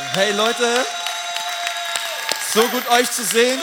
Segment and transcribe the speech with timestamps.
[0.00, 0.86] Hey Leute,
[2.54, 3.60] so gut euch zu sehen.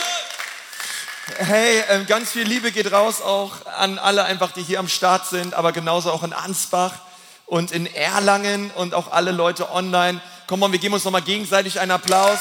[1.38, 5.28] Hey, ähm, ganz viel Liebe geht raus auch an alle einfach, die hier am Start
[5.28, 6.92] sind, aber genauso auch in Ansbach
[7.46, 10.20] und in Erlangen und auch alle Leute online.
[10.46, 12.40] Komm mal, wir geben uns nochmal gegenseitig einen Applaus.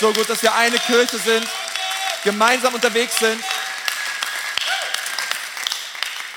[0.00, 1.46] So gut, dass wir eine Kirche sind,
[2.24, 3.44] gemeinsam unterwegs sind.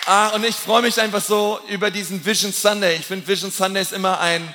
[0.07, 2.97] Ah, und ich freue mich einfach so über diesen Vision Sunday.
[2.97, 4.53] Ich finde, Vision Sunday ist immer ein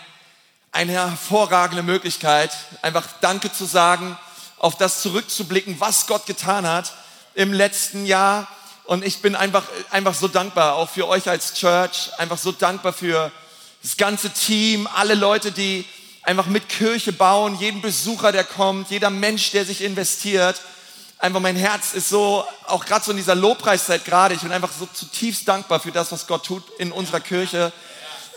[0.73, 2.51] eine hervorragende Möglichkeit,
[2.83, 4.17] einfach Danke zu sagen,
[4.59, 6.93] auf das zurückzublicken, was Gott getan hat
[7.35, 8.47] im letzten Jahr.
[8.85, 12.93] Und ich bin einfach, einfach so dankbar, auch für euch als Church, einfach so dankbar
[12.93, 13.33] für
[13.83, 15.85] das ganze Team, alle Leute, die
[16.23, 20.61] einfach mit Kirche bauen, jeden Besucher, der kommt, jeder Mensch, der sich investiert.
[21.19, 24.71] Einfach mein Herz ist so, auch gerade so in dieser Lobpreiszeit gerade, ich bin einfach
[24.79, 27.73] so zutiefst dankbar für das, was Gott tut in unserer Kirche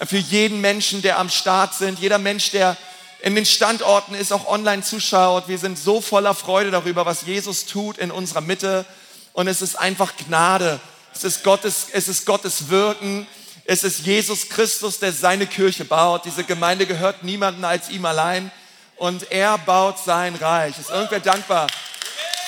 [0.05, 2.77] für jeden Menschen, der am Start sind, jeder Mensch, der
[3.21, 5.47] in den Standorten ist, auch online zuschaut.
[5.47, 8.85] Wir sind so voller Freude darüber, was Jesus tut in unserer Mitte.
[9.31, 10.79] Und es ist einfach Gnade.
[11.15, 13.26] Es ist Gottes, es ist Gottes Wirken.
[13.65, 16.25] Es ist Jesus Christus, der seine Kirche baut.
[16.25, 18.51] Diese Gemeinde gehört niemandem als ihm allein.
[18.98, 20.77] Und er baut sein Reich.
[20.77, 21.68] Ist irgendwer dankbar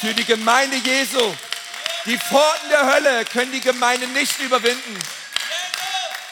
[0.02, 1.22] für die Gemeinde Jesu?
[2.06, 5.00] Die Pforten der Hölle können die Gemeinde nicht überwinden.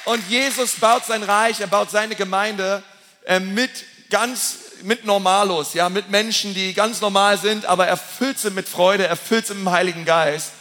[0.05, 2.83] Und Jesus baut sein Reich, er baut seine Gemeinde
[3.25, 3.71] äh, mit
[4.09, 8.67] ganz, mit Normalos, ja, mit Menschen, die ganz normal sind, aber er füllt sie mit
[8.67, 10.51] Freude, er füllt sie mit dem Heiligen Geist.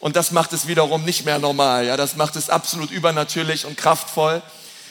[0.00, 3.76] Und das macht es wiederum nicht mehr normal, ja, das macht es absolut übernatürlich und
[3.76, 4.42] kraftvoll.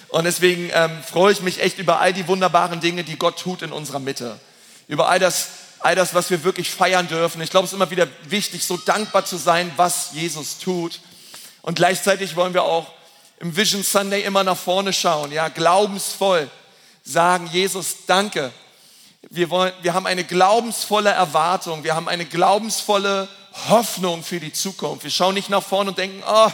[0.09, 3.61] Und deswegen ähm, freue ich mich echt über all die wunderbaren Dinge, die Gott tut
[3.61, 4.39] in unserer Mitte.
[4.87, 5.47] Über all das,
[5.79, 7.41] all das, was wir wirklich feiern dürfen.
[7.41, 11.01] Ich glaube, es ist immer wieder wichtig, so dankbar zu sein, was Jesus tut.
[11.61, 12.93] Und gleichzeitig wollen wir auch
[13.39, 16.49] im Vision Sunday immer nach vorne schauen, ja, glaubensvoll
[17.03, 18.51] sagen, Jesus, danke.
[19.29, 23.27] Wir, wollen, wir haben eine glaubensvolle Erwartung, wir haben eine glaubensvolle
[23.69, 25.03] Hoffnung für die Zukunft.
[25.03, 26.51] Wir schauen nicht nach vorne und denken, oh,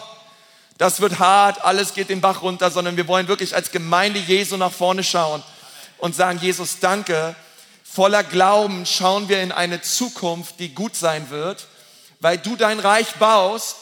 [0.77, 4.57] das wird hart, alles geht den Bach runter, sondern wir wollen wirklich als Gemeinde Jesu
[4.57, 5.43] nach vorne schauen
[5.99, 7.35] und sagen, Jesus, danke.
[7.83, 11.67] Voller Glauben schauen wir in eine Zukunft, die gut sein wird,
[12.19, 13.75] weil du dein Reich baust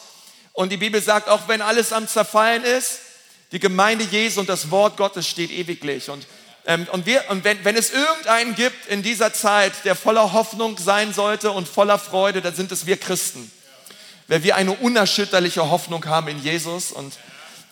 [0.53, 2.99] und die Bibel sagt, auch wenn alles am Zerfallen ist,
[3.51, 6.09] die Gemeinde Jesu und das Wort Gottes steht ewiglich.
[6.09, 6.25] Und,
[6.65, 10.77] ähm, und, wir, und wenn, wenn es irgendeinen gibt in dieser Zeit, der voller Hoffnung
[10.77, 13.51] sein sollte und voller Freude, dann sind es wir Christen.
[14.27, 16.91] Weil wir eine unerschütterliche Hoffnung haben in Jesus.
[16.91, 17.13] Und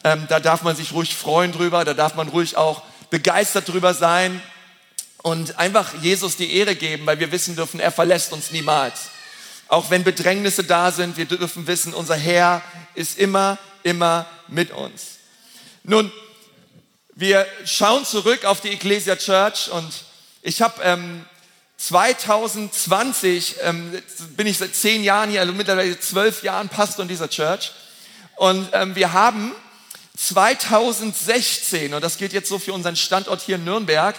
[0.04, 3.94] ähm, da darf man sich ruhig freuen drüber, da darf man ruhig auch begeistert drüber
[3.94, 4.42] sein
[5.22, 9.10] und einfach Jesus die Ehre geben, weil wir wissen dürfen, er verlässt uns niemals.
[9.70, 12.64] Auch wenn Bedrängnisse da sind, wir dürfen wissen, unser Herr
[12.96, 15.20] ist immer, immer mit uns.
[15.84, 16.12] Nun,
[17.14, 19.92] wir schauen zurück auf die Ecclesia Church und
[20.42, 21.24] ich habe ähm,
[21.78, 24.02] 2020 ähm,
[24.36, 27.72] bin ich seit zehn Jahren hier, also mittlerweile zwölf Jahren Pastor in dieser Church.
[28.38, 29.54] Und ähm, wir haben
[30.18, 34.16] 2016, und das gilt jetzt so für unseren Standort hier in Nürnberg,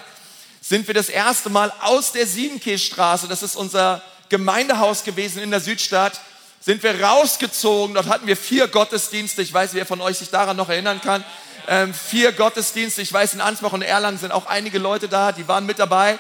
[0.61, 4.01] sind wir das erste Mal aus der Siebenkehlstraße, das ist unser
[4.31, 6.21] Gemeindehaus gewesen in der Südstadt,
[6.61, 7.95] sind wir rausgezogen.
[7.95, 9.43] Dort hatten wir vier Gottesdienste.
[9.43, 11.25] Ich weiß, wer von euch sich daran noch erinnern kann.
[11.69, 13.03] Ähm, vier Gottesdienste.
[13.03, 16.19] Ich weiß, in Ansbach und Erlangen sind auch einige Leute da, die waren mit dabei.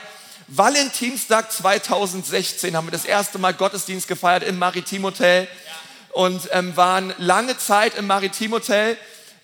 [0.48, 5.46] Valentinstag 2016 haben wir das erste Mal Gottesdienst gefeiert im Maritimhotel
[6.12, 8.96] und ähm, waren lange Zeit im Maritimhotel,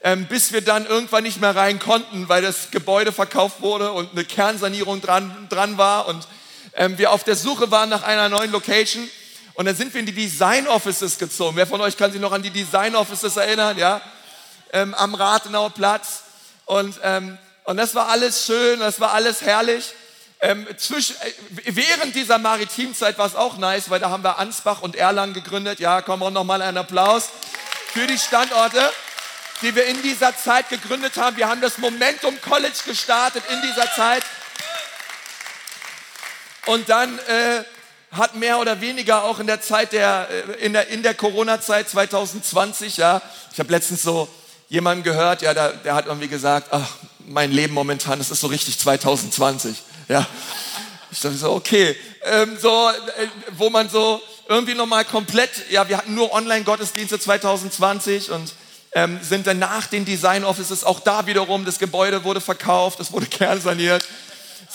[0.02, 4.10] ähm, bis wir dann irgendwann nicht mehr rein konnten, weil das Gebäude verkauft wurde und
[4.12, 6.26] eine Kernsanierung dran, dran war und
[6.76, 9.08] ähm, wir auf der Suche waren nach einer neuen Location
[9.54, 11.56] und dann sind wir in die Design Offices gezogen.
[11.56, 13.76] Wer von euch kann sich noch an die Design Offices erinnern?
[13.78, 14.00] Ja,
[14.72, 16.22] ähm, am Rathenauer Platz
[16.66, 19.92] und ähm, und das war alles schön, das war alles herrlich.
[20.38, 21.32] Ähm, zwischen, äh,
[21.64, 25.80] während dieser Maritimzeit war es auch nice, weil da haben wir Ansbach und Erlangen gegründet.
[25.80, 27.30] Ja, kommen wir nochmal einen Applaus
[27.92, 28.92] für die Standorte,
[29.62, 31.36] die wir in dieser Zeit gegründet haben.
[31.36, 34.22] Wir haben das Momentum College gestartet in dieser Zeit.
[36.66, 37.62] Und dann äh,
[38.10, 41.88] hat mehr oder weniger auch in der Zeit der, äh, in der, in der Corona-Zeit
[41.88, 43.22] 2020, ja,
[43.52, 44.28] ich habe letztens so
[44.68, 46.96] jemanden gehört, ja, der, der hat irgendwie gesagt, ach,
[47.26, 50.26] mein Leben momentan, das ist so richtig 2020, ja.
[51.12, 55.98] Ich dachte so, okay, ähm, so, äh, wo man so irgendwie nochmal komplett, ja, wir
[55.98, 58.52] hatten nur Online-Gottesdienste 2020 und
[58.92, 63.12] ähm, sind dann nach den Design Offices auch da wiederum, das Gebäude wurde verkauft, es
[63.12, 64.04] wurde kernsaniert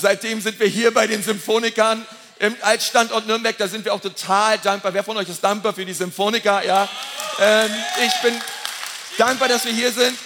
[0.02, 2.06] Seitdem sind wir hier bei den Symphonikern
[2.40, 3.56] im Altstandort Nürnberg.
[3.58, 4.96] Da sind wir auch total dankbar.
[4.96, 6.66] Wer von euch ist dankbar für die Symphoniker?
[6.66, 6.90] Ja,
[7.40, 7.72] ähm,
[8.04, 8.34] ich bin
[9.20, 10.18] dankbar, dass wir hier sind.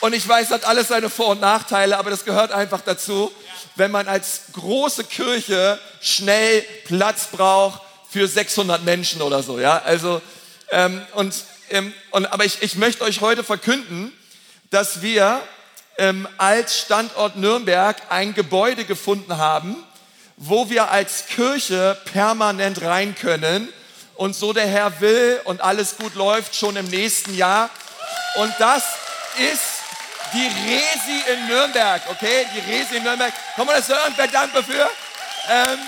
[0.00, 3.30] Und ich weiß, hat alles seine Vor- und Nachteile, aber das gehört einfach dazu,
[3.74, 9.60] wenn man als große Kirche schnell Platz braucht für 600 Menschen oder so.
[9.60, 10.22] Ja, also
[10.70, 11.34] ähm, und,
[11.68, 14.12] ähm, und aber ich, ich möchte euch heute verkünden,
[14.70, 15.42] dass wir
[15.98, 19.76] ähm, als Standort Nürnberg ein Gebäude gefunden haben,
[20.36, 23.68] wo wir als Kirche permanent rein können
[24.14, 27.68] und so der Herr will und alles gut läuft schon im nächsten Jahr.
[28.36, 28.84] Und das
[29.38, 29.62] ist
[30.32, 32.46] die Resi in Nürnberg, okay?
[32.54, 33.32] Die Resi in Nürnberg.
[33.56, 34.12] Kann man das hören?
[34.16, 34.88] Wer dankt dafür?
[35.48, 35.78] Ähm,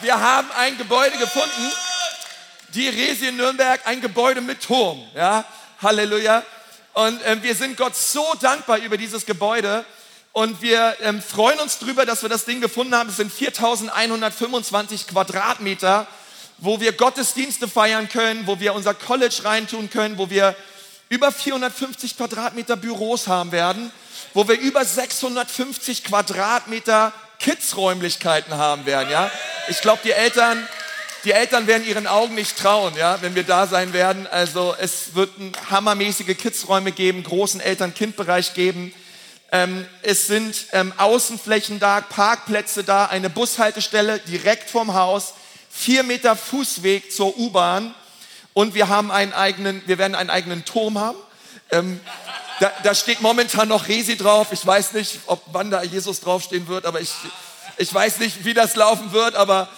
[0.00, 1.72] wir haben ein Gebäude gefunden,
[2.68, 5.44] die Resi in Nürnberg, ein Gebäude mit Turm, ja?
[5.80, 6.42] Halleluja.
[6.96, 9.84] Und ähm, wir sind Gott so dankbar über dieses Gebäude.
[10.32, 13.10] Und wir ähm, freuen uns darüber, dass wir das Ding gefunden haben.
[13.10, 16.06] Es sind 4125 Quadratmeter,
[16.56, 20.56] wo wir Gottesdienste feiern können, wo wir unser College reintun können, wo wir
[21.10, 23.92] über 450 Quadratmeter Büros haben werden,
[24.32, 29.10] wo wir über 650 Quadratmeter Kidsräumlichkeiten haben werden.
[29.10, 29.30] Ja?
[29.68, 30.66] Ich glaube, die Eltern
[31.24, 34.26] die Eltern werden ihren Augen nicht trauen, ja, wenn wir da sein werden.
[34.26, 35.30] Also es wird
[35.70, 38.92] hammermäßige Kidsräume geben, großen Eltern-Kind-Bereich geben.
[39.52, 45.34] Ähm, es sind ähm, Außenflächen da, Parkplätze da, eine Bushaltestelle direkt vorm Haus,
[45.70, 47.94] vier Meter Fußweg zur U-Bahn
[48.54, 51.18] und wir haben einen eigenen, wir werden einen eigenen Turm haben.
[51.70, 52.00] Ähm,
[52.60, 54.48] da, da, steht momentan noch Resi drauf.
[54.50, 57.12] Ich weiß nicht, ob wann da Jesus draufstehen wird, aber ich,
[57.76, 59.68] ich weiß nicht, wie das laufen wird, aber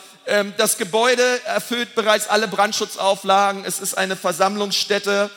[0.59, 3.65] das Gebäude erfüllt bereits alle Brandschutzauflagen.
[3.65, 5.31] Es ist eine Versammlungsstätte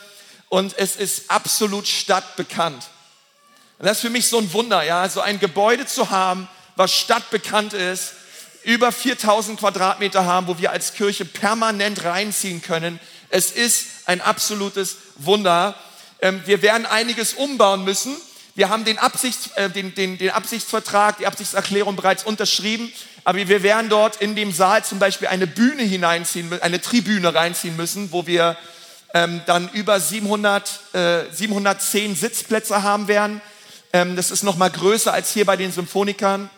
[0.49, 2.83] und es ist absolut stadtbekannt.
[3.79, 6.91] Und das ist für mich so ein Wunder, ja, so ein Gebäude zu haben, was
[6.91, 8.13] stadtbekannt ist,
[8.63, 12.99] über 4000 Quadratmeter haben, wo wir als Kirche permanent reinziehen können.
[13.29, 15.73] Es ist ein absolutes Wunder.
[16.21, 18.15] Ähm, wir werden einiges umbauen müssen.
[18.53, 22.91] Wir haben den, Absichts, äh, den, den, den Absichtsvertrag, die Absichtserklärung bereits unterschrieben.
[23.23, 27.75] Aber wir werden dort in dem Saal zum Beispiel eine Bühne hineinziehen, eine Tribüne reinziehen
[27.75, 28.57] müssen, wo wir
[29.13, 33.41] ähm, dann über 700, äh, 710 Sitzplätze haben werden.
[33.93, 36.49] Ähm, das ist noch mal größer als hier bei den Symphonikern.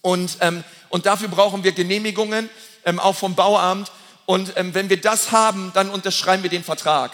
[0.00, 2.48] Und, ähm, und dafür brauchen wir Genehmigungen,
[2.84, 3.92] ähm, auch vom Bauamt.
[4.24, 7.12] Und ähm, wenn wir das haben, dann unterschreiben wir den Vertrag.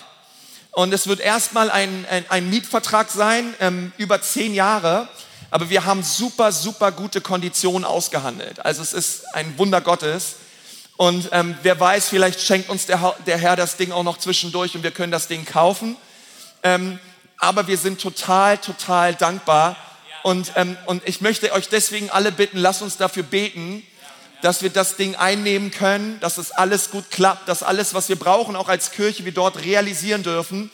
[0.71, 5.09] Und es wird erstmal ein, ein, ein Mietvertrag sein, ähm, über zehn Jahre.
[5.53, 8.65] Aber wir haben super, super gute Konditionen ausgehandelt.
[8.65, 10.37] Also es ist ein Wunder Gottes.
[10.97, 14.75] Und ähm, wer weiß, vielleicht schenkt uns der, der, Herr das Ding auch noch zwischendurch
[14.75, 15.99] und wir können das Ding kaufen.
[16.63, 16.99] Ähm,
[17.37, 19.77] aber wir sind total, total dankbar.
[20.23, 23.83] Und, ähm, und ich möchte euch deswegen alle bitten, lasst uns dafür beten,
[24.41, 28.17] dass wir das Ding einnehmen können, dass es alles gut klappt, dass alles, was wir
[28.17, 30.71] brauchen, auch als Kirche, wir dort realisieren dürfen.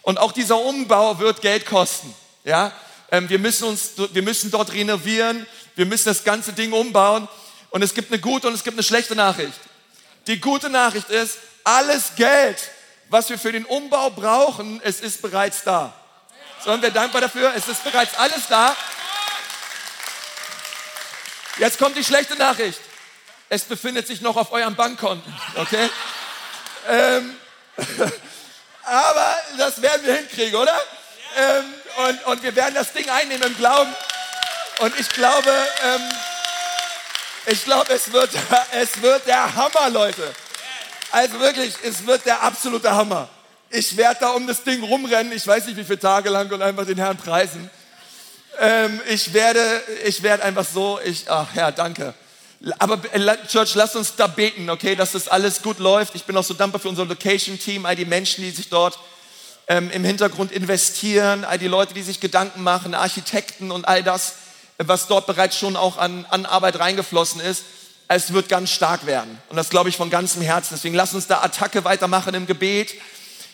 [0.00, 2.14] Und auch dieser Umbau wird Geld kosten.
[2.44, 2.72] Ja,
[3.10, 5.46] wir, müssen uns, wir müssen dort renovieren,
[5.76, 7.28] wir müssen das ganze Ding umbauen.
[7.70, 9.58] Und es gibt eine gute und es gibt eine schlechte Nachricht.
[10.26, 12.58] Die gute Nachricht ist, alles Geld,
[13.08, 15.92] was wir für den Umbau brauchen, es ist bereits da.
[16.64, 17.52] Sollen wir dankbar dafür?
[17.56, 18.74] Es ist bereits alles da.
[21.58, 22.80] Jetzt kommt die schlechte Nachricht.
[23.48, 25.90] Es befindet sich noch auf eurem Bankkonten, okay?
[26.88, 27.36] ähm,
[28.84, 30.80] aber das werden wir hinkriegen, oder?
[31.36, 33.94] Ähm, und, und wir werden das Ding einnehmen im Glauben.
[34.80, 35.50] Und ich glaube,
[35.84, 36.02] ähm,
[37.46, 38.30] ich glaube, es wird,
[38.72, 40.34] es wird der Hammer, Leute.
[41.10, 43.28] Also wirklich, es wird der absolute Hammer.
[43.70, 46.62] Ich werde da um das Ding rumrennen, ich weiß nicht wie viele Tage lang und
[46.62, 47.70] einfach den Herrn preisen.
[48.60, 52.14] Ähm, ich, werde, ich werde einfach so, ich, ach Herr, danke.
[52.78, 56.14] Aber äh, Church, lasst uns da beten, okay, dass das alles gut läuft.
[56.14, 58.98] Ich bin auch so dankbar für unser Location-Team, all die Menschen, die sich dort
[59.68, 64.34] ähm, im Hintergrund investieren, all die Leute, die sich Gedanken machen, Architekten und all das,
[64.78, 67.64] was dort bereits schon auch an, an Arbeit reingeflossen ist.
[68.08, 69.38] Es wird ganz stark werden.
[69.48, 70.74] Und das glaube ich von ganzem Herzen.
[70.74, 72.94] Deswegen lasst uns da Attacke weitermachen im Gebet.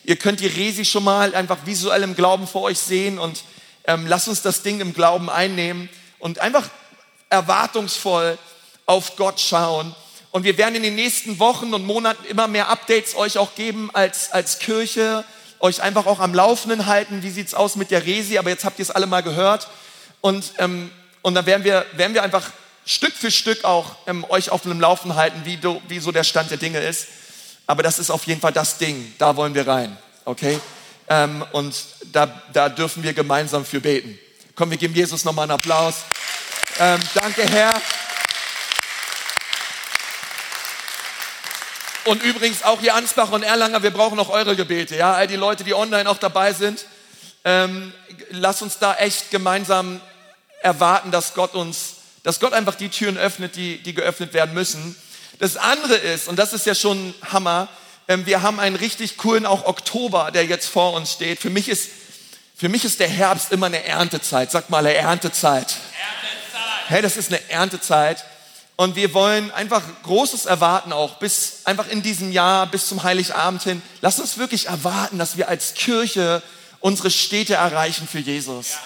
[0.04, 3.44] Ihr könnt die Resi schon mal einfach visuell im Glauben vor euch sehen und
[3.84, 5.88] ähm, lasst uns das Ding im Glauben einnehmen
[6.18, 6.68] und einfach
[7.28, 8.38] erwartungsvoll
[8.86, 9.94] auf Gott schauen.
[10.32, 13.90] Und wir werden in den nächsten Wochen und Monaten immer mehr Updates euch auch geben
[13.92, 15.24] als, als Kirche,
[15.60, 17.22] euch einfach auch am Laufenden halten.
[17.22, 18.38] Wie sieht's aus mit der Resi?
[18.38, 19.68] Aber jetzt habt ihr es alle mal gehört.
[20.20, 20.90] Und, ähm,
[21.22, 22.50] und dann werden wir, werden wir einfach
[22.86, 26.24] Stück für Stück auch ähm, euch auf dem Laufen halten, wie, du, wie so der
[26.24, 27.06] Stand der Dinge ist.
[27.66, 29.14] Aber das ist auf jeden Fall das Ding.
[29.18, 29.96] Da wollen wir rein.
[30.24, 30.58] Okay?
[31.08, 31.74] Ähm, und
[32.12, 34.18] da, da dürfen wir gemeinsam für beten.
[34.54, 35.96] Komm, wir geben Jesus nochmal einen Applaus.
[36.78, 37.80] Ähm, danke, Herr.
[42.04, 44.96] Und übrigens auch hier Ansbach und Erlanger, wir brauchen auch eure Gebete.
[44.96, 46.86] Ja, all die Leute, die online auch dabei sind,
[47.44, 47.92] ähm,
[48.30, 50.00] lasst uns da echt gemeinsam
[50.62, 54.96] erwarten, dass Gott uns, dass Gott einfach die Türen öffnet, die, die geöffnet werden müssen.
[55.38, 57.68] Das andere ist, und das ist ja schon Hammer,
[58.08, 61.38] ähm, wir haben einen richtig coolen auch Oktober, der jetzt vor uns steht.
[61.38, 61.90] Für mich ist,
[62.56, 64.50] für mich ist der Herbst immer eine Erntezeit.
[64.50, 65.76] Sag mal, eine Erntezeit.
[65.76, 66.88] Erntezeit.
[66.88, 68.24] Hey, das ist eine Erntezeit.
[68.80, 73.62] Und wir wollen einfach Großes erwarten auch bis einfach in diesem Jahr, bis zum Heiligabend
[73.62, 73.82] hin.
[74.00, 76.42] Lass uns wirklich erwarten, dass wir als Kirche
[76.78, 78.78] unsere Städte erreichen für Jesus.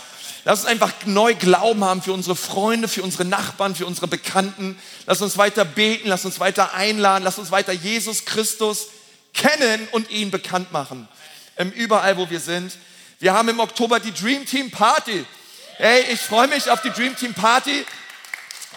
[0.43, 4.77] Lass uns einfach neu Glauben haben für unsere Freunde, für unsere Nachbarn, für unsere Bekannten.
[5.07, 8.89] Lass uns weiter beten, lass uns weiter einladen, lass uns weiter Jesus Christus
[9.33, 11.07] kennen und ihn bekannt machen.
[11.57, 12.73] Ähm, überall, wo wir sind.
[13.21, 15.25] Wir haben im Oktober die Dream Team Party.
[15.77, 17.87] Hey, ich freue mich auf die Dream Team Party.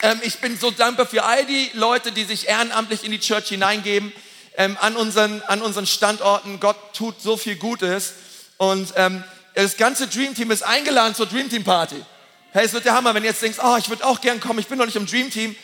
[0.02, 3.50] Ähm, ich bin so dankbar für all die Leute, die sich ehrenamtlich in die Church
[3.50, 4.12] hineingeben,
[4.56, 6.60] ähm, an, unseren, an unseren Standorten.
[6.60, 8.14] Gott tut so viel Gutes.
[8.58, 9.24] Und ähm,
[9.56, 12.04] das ganze Dream Team ist eingeladen zur Dream Team Party.
[12.52, 14.60] Hey, es wird der Hammer, wenn du jetzt denkst, oh, ich würde auch gern kommen,
[14.60, 15.56] ich bin noch nicht im Dream Team.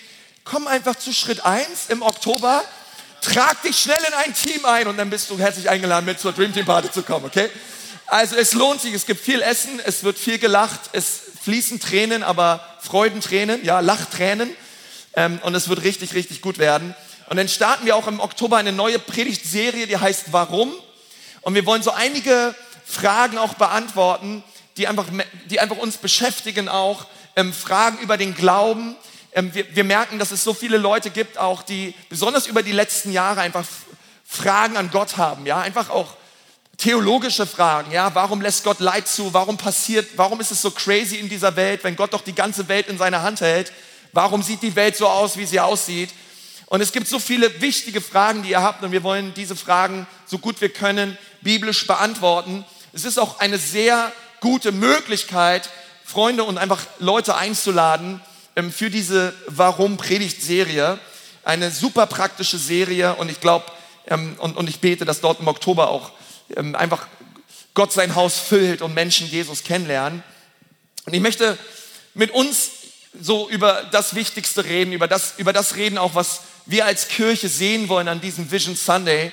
[0.43, 2.63] Komm einfach zu Schritt 1 im Oktober,
[3.21, 6.33] trag dich schnell in ein Team ein und dann bist du herzlich eingeladen, mit zur
[6.33, 7.49] Dream Team Party zu kommen, okay?
[8.07, 12.23] Also es lohnt sich, es gibt viel Essen, es wird viel gelacht, es fließen Tränen,
[12.23, 14.49] aber Freudentränen, ja, Lachtränen.
[15.15, 16.95] Ähm, und es wird richtig, richtig gut werden.
[17.29, 20.73] Und dann starten wir auch im Oktober eine neue Predigtserie, die heißt Warum?
[21.41, 24.43] Und wir wollen so einige Fragen auch beantworten,
[24.77, 25.05] die einfach,
[25.49, 27.05] die einfach uns beschäftigen auch.
[27.35, 28.95] Ähm, Fragen über den Glauben.
[29.33, 32.71] Ähm, wir, wir merken, dass es so viele Leute gibt, auch die besonders über die
[32.71, 33.65] letzten Jahre einfach
[34.25, 35.45] Fragen an Gott haben.
[35.45, 36.15] Ja, einfach auch
[36.83, 39.33] theologische Fragen, ja, warum lässt Gott Leid zu?
[39.33, 42.67] Warum passiert, warum ist es so crazy in dieser Welt, wenn Gott doch die ganze
[42.67, 43.71] Welt in seiner Hand hält?
[44.11, 46.09] Warum sieht die Welt so aus, wie sie aussieht?
[46.65, 50.07] Und es gibt so viele wichtige Fragen, die ihr habt und wir wollen diese Fragen
[50.25, 52.65] so gut wir können biblisch beantworten.
[52.91, 54.11] Es ist auch eine sehr
[54.41, 55.69] gute Möglichkeit,
[56.03, 58.19] Freunde und einfach Leute einzuladen
[58.57, 60.99] ähm, für diese Warum-Predigt-Serie.
[61.45, 63.67] Eine super praktische Serie und ich glaube
[64.07, 66.11] ähm, und, und ich bete, dass dort im Oktober auch
[66.55, 67.07] einfach
[67.73, 70.23] Gott sein Haus füllt und Menschen Jesus kennenlernen.
[71.05, 71.57] Und ich möchte
[72.13, 72.71] mit uns
[73.19, 77.49] so über das Wichtigste reden, über das, über das reden auch, was wir als Kirche
[77.49, 79.31] sehen wollen an diesem Vision Sunday.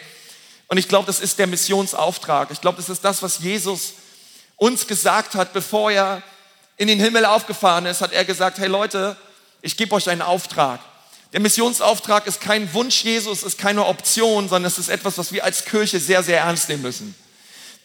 [0.68, 2.50] Und ich glaube, das ist der Missionsauftrag.
[2.50, 3.94] Ich glaube, das ist das, was Jesus
[4.56, 6.22] uns gesagt hat, bevor er
[6.76, 9.16] in den Himmel aufgefahren ist, hat er gesagt, hey Leute,
[9.62, 10.80] ich gebe euch einen Auftrag.
[11.32, 15.44] Der Missionsauftrag ist kein Wunsch Jesus, ist keine Option, sondern es ist etwas, was wir
[15.44, 17.14] als Kirche sehr, sehr ernst nehmen müssen.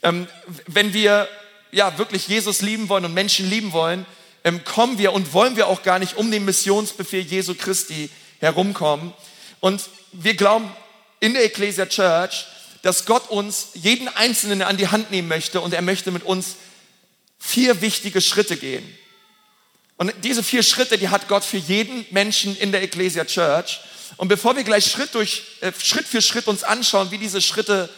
[0.01, 0.27] Ähm,
[0.65, 1.27] wenn wir
[1.71, 4.05] ja wirklich Jesus lieben wollen und Menschen lieben wollen,
[4.43, 8.09] ähm, kommen wir und wollen wir auch gar nicht um den Missionsbefehl Jesu Christi
[8.39, 9.13] herumkommen.
[9.59, 10.71] Und wir glauben
[11.19, 12.45] in der Ecclesia Church,
[12.81, 16.55] dass Gott uns jeden Einzelnen an die Hand nehmen möchte und er möchte mit uns
[17.39, 18.83] vier wichtige Schritte gehen.
[19.97, 23.79] Und diese vier Schritte, die hat Gott für jeden Menschen in der Ecclesia Church.
[24.17, 27.89] Und bevor wir gleich Schritt, durch, äh, Schritt für Schritt uns anschauen, wie diese Schritte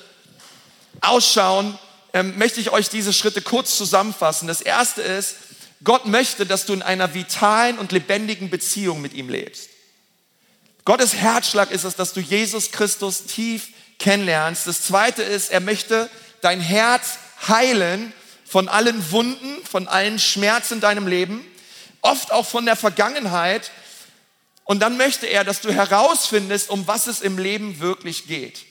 [1.02, 1.78] ausschauen,
[2.14, 4.48] ähm, möchte ich euch diese Schritte kurz zusammenfassen.
[4.48, 5.36] Das erste ist,
[5.84, 9.70] Gott möchte, dass du in einer vitalen und lebendigen Beziehung mit ihm lebst.
[10.86, 14.68] Gottes Herzschlag ist es, dass du Jesus Christus tief kennenlernst.
[14.68, 16.10] Das zweite ist, er möchte
[16.42, 18.14] dein Herz heilen
[18.46, 21.46] von allen Wunden, von allen Schmerzen in deinem Leben
[22.08, 23.72] oft auch von der Vergangenheit.
[24.64, 28.66] Und dann möchte er, dass du herausfindest, um was es im Leben wirklich geht.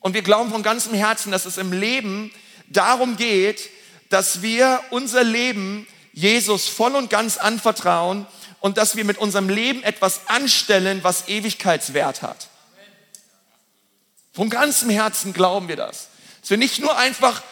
[0.00, 2.32] Und wir glauben von ganzem Herzen, dass es im Leben
[2.68, 3.70] darum geht,
[4.08, 8.26] dass wir unser Leben Jesus voll und ganz anvertrauen
[8.60, 12.48] und dass wir mit unserem Leben etwas anstellen, was Ewigkeitswert hat.
[14.32, 16.08] Von ganzem Herzen glauben wir das.
[16.40, 17.42] Dass wir nicht nur einfach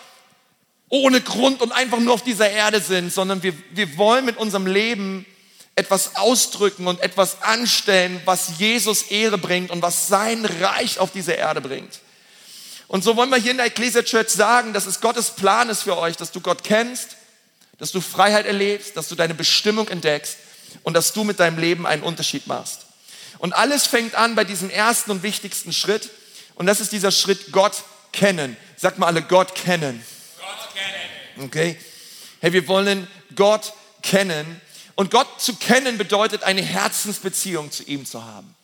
[0.95, 4.69] ohne Grund und einfach nur auf dieser Erde sind, sondern wir, wir wollen mit unserem
[4.69, 5.27] Leben
[5.75, 11.33] etwas ausdrücken und etwas anstellen, was Jesus Ehre bringt und was sein Reich auf diese
[11.33, 11.99] Erde bringt.
[12.87, 15.83] Und so wollen wir hier in der Ecclesia Church sagen, dass es Gottes Plan ist
[15.83, 17.17] für euch, dass du Gott kennst,
[17.79, 20.37] dass du Freiheit erlebst, dass du deine Bestimmung entdeckst
[20.85, 22.87] und dass du mit deinem Leben einen Unterschied machst.
[23.39, 26.11] Und alles fängt an bei diesem ersten und wichtigsten Schritt
[26.55, 27.83] und das ist dieser Schritt Gott
[28.13, 28.57] kennen.
[28.77, 30.05] Sag mal alle Gott kennen.
[31.39, 31.77] Okay?
[32.41, 33.73] Hey, wir wollen Gott
[34.03, 34.61] kennen.
[34.95, 38.55] Und Gott zu kennen bedeutet, eine Herzensbeziehung zu ihm zu haben.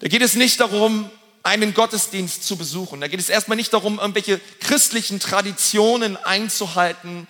[0.00, 1.10] Da geht es nicht darum,
[1.42, 3.00] einen Gottesdienst zu besuchen.
[3.00, 7.26] Da geht es erstmal nicht darum, irgendwelche christlichen Traditionen einzuhalten,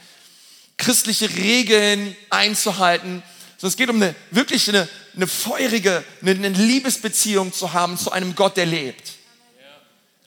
[0.77, 3.23] christliche Regeln einzuhalten,
[3.59, 8.11] sondern es geht um eine wirklich eine, eine feurige, eine, eine Liebesbeziehung zu haben zu
[8.13, 9.13] einem Gott, der lebt.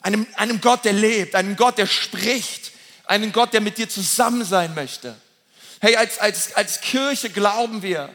[0.02, 2.72] Einem, einem Gott, der lebt, einem Gott, der spricht,
[3.12, 5.14] einen Gott, der mit dir zusammen sein möchte.
[5.82, 8.10] Hey, als, als, als Kirche glauben wir,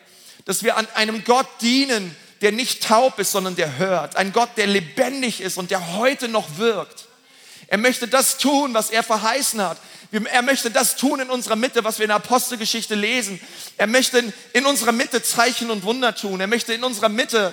[0.47, 4.17] dass wir an einem Gott dienen, der nicht taub ist, sondern der hört.
[4.17, 7.09] Ein Gott, der lebendig ist und der heute noch wirkt.
[7.67, 9.77] Er möchte das tun, was er verheißen hat.
[10.13, 13.39] Er möchte das tun in unserer Mitte, was wir in der Apostelgeschichte lesen.
[13.77, 16.41] Er möchte in unserer Mitte Zeichen und Wunder tun.
[16.41, 17.53] Er möchte in unserer Mitte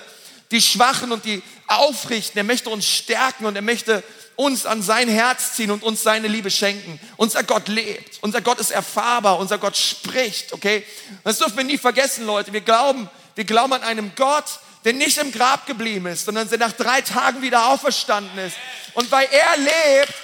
[0.54, 2.38] die Schwachen und die aufrichten.
[2.38, 4.02] Er möchte uns stärken und er möchte
[4.36, 6.98] uns an sein Herz ziehen und uns seine Liebe schenken.
[7.16, 8.18] Unser Gott lebt.
[8.22, 9.38] Unser Gott ist erfahrbar.
[9.38, 10.84] Unser Gott spricht, okay?
[11.22, 12.52] Das dürfen wir nie vergessen, Leute.
[12.52, 14.44] Wir glauben, wir glauben an einen Gott,
[14.84, 18.56] der nicht im Grab geblieben ist, sondern der nach drei Tagen wieder auferstanden ist.
[18.94, 20.14] Und weil er lebt,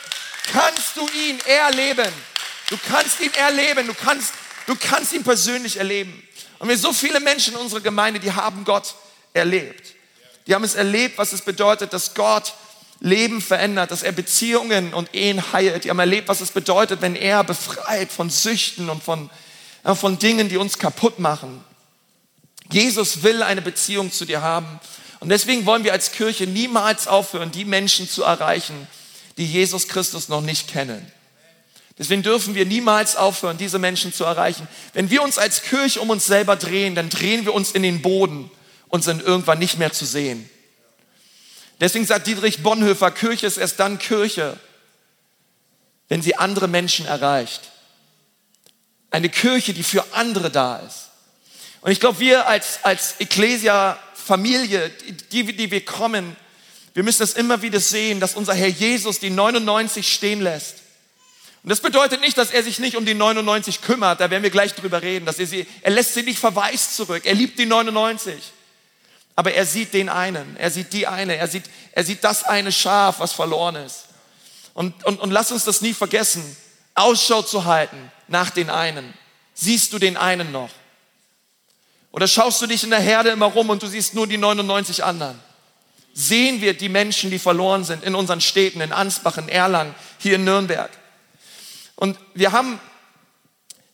[0.52, 2.12] kannst du ihn erleben.
[2.68, 3.87] Du kannst ihn erleben.
[3.87, 4.32] Du kannst,
[4.66, 6.22] du kannst ihn persönlich erleben.
[6.58, 8.94] Und wir so viele Menschen in unserer Gemeinde, die haben Gott
[9.32, 9.89] erlebt.
[10.50, 12.54] Die haben es erlebt, was es bedeutet, dass Gott
[12.99, 15.85] Leben verändert, dass er Beziehungen und Ehen heilt.
[15.85, 19.30] Die haben erlebt, was es bedeutet, wenn er befreit von Süchten und von,
[19.95, 21.64] von Dingen, die uns kaputt machen.
[22.69, 24.80] Jesus will eine Beziehung zu dir haben.
[25.21, 28.88] Und deswegen wollen wir als Kirche niemals aufhören, die Menschen zu erreichen,
[29.37, 31.12] die Jesus Christus noch nicht kennen.
[31.97, 34.66] Deswegen dürfen wir niemals aufhören, diese Menschen zu erreichen.
[34.95, 38.02] Wenn wir uns als Kirche um uns selber drehen, dann drehen wir uns in den
[38.02, 38.50] Boden
[38.90, 40.49] und sind irgendwann nicht mehr zu sehen.
[41.80, 44.59] Deswegen sagt Dietrich Bonhoeffer, Kirche ist erst dann Kirche,
[46.09, 47.62] wenn sie andere Menschen erreicht.
[49.11, 51.09] Eine Kirche, die für andere da ist.
[51.80, 54.90] Und ich glaube, wir als, als Ecclesia, Familie,
[55.32, 56.37] die, die wir kommen,
[56.92, 60.76] wir müssen das immer wieder sehen, dass unser Herr Jesus die 99 stehen lässt.
[61.62, 64.50] Und das bedeutet nicht, dass er sich nicht um die 99 kümmert, da werden wir
[64.50, 67.66] gleich drüber reden, dass er sie, er lässt sie nicht verwaist zurück, er liebt die
[67.66, 68.35] 99.
[69.37, 72.72] Aber er sieht den einen, er sieht die eine, er sieht, er sieht das eine
[72.72, 74.06] Schaf, was verloren ist.
[74.75, 76.56] Und, und, und lass uns das nie vergessen,
[76.94, 79.14] Ausschau zu halten nach den einen.
[79.54, 80.70] Siehst du den einen noch?
[82.12, 85.04] Oder schaust du dich in der Herde immer rum und du siehst nur die 99
[85.04, 85.38] anderen?
[86.12, 90.34] Sehen wir die Menschen, die verloren sind in unseren Städten, in Ansbach, in Erlangen, hier
[90.34, 90.90] in Nürnberg.
[91.95, 92.80] Und wir haben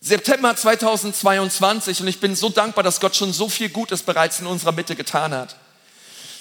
[0.07, 4.47] September 2022 und ich bin so dankbar, dass Gott schon so viel Gutes bereits in
[4.47, 5.57] unserer Mitte getan hat.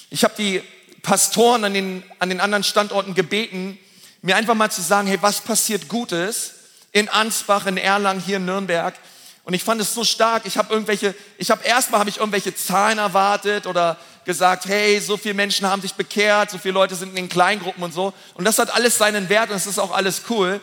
[0.08, 0.62] Ich habe die
[1.02, 3.76] Pastoren an den, an den anderen Standorten gebeten,
[4.22, 6.52] mir einfach mal zu sagen, hey, was passiert Gutes
[6.92, 8.94] in Ansbach, in Erlangen, hier in Nürnberg?
[9.42, 10.46] Und ich fand es so stark.
[10.46, 15.16] Ich habe irgendwelche, ich habe erstmal habe ich irgendwelche Zahlen erwartet oder gesagt, hey, so
[15.16, 18.12] viele Menschen haben sich bekehrt, so viele Leute sind in den Kleingruppen und so.
[18.34, 20.60] Und das hat alles seinen Wert und es ist auch alles cool.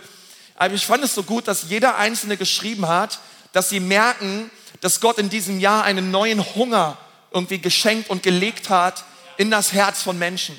[0.56, 3.20] Aber ich fand es so gut, dass jeder Einzelne geschrieben hat,
[3.54, 4.50] dass sie merken,
[4.82, 6.98] dass Gott in diesem Jahr einen neuen Hunger
[7.32, 9.04] irgendwie geschenkt und gelegt hat
[9.38, 10.56] in das Herz von Menschen.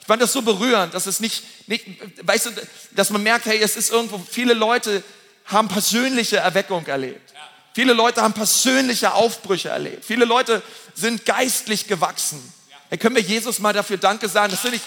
[0.00, 1.84] Ich fand das so berührend, dass es nicht, nicht
[2.22, 2.50] weißt du,
[2.92, 5.02] dass man merkt, hey, es ist irgendwo, viele Leute
[5.46, 7.34] haben persönliche Erweckung erlebt.
[7.74, 10.04] Viele Leute haben persönliche Aufbrüche erlebt.
[10.04, 10.62] Viele Leute
[10.94, 12.40] sind geistlich gewachsen.
[12.88, 14.52] Hey, können wir Jesus mal dafür Danke sagen?
[14.52, 14.82] Das finde ich,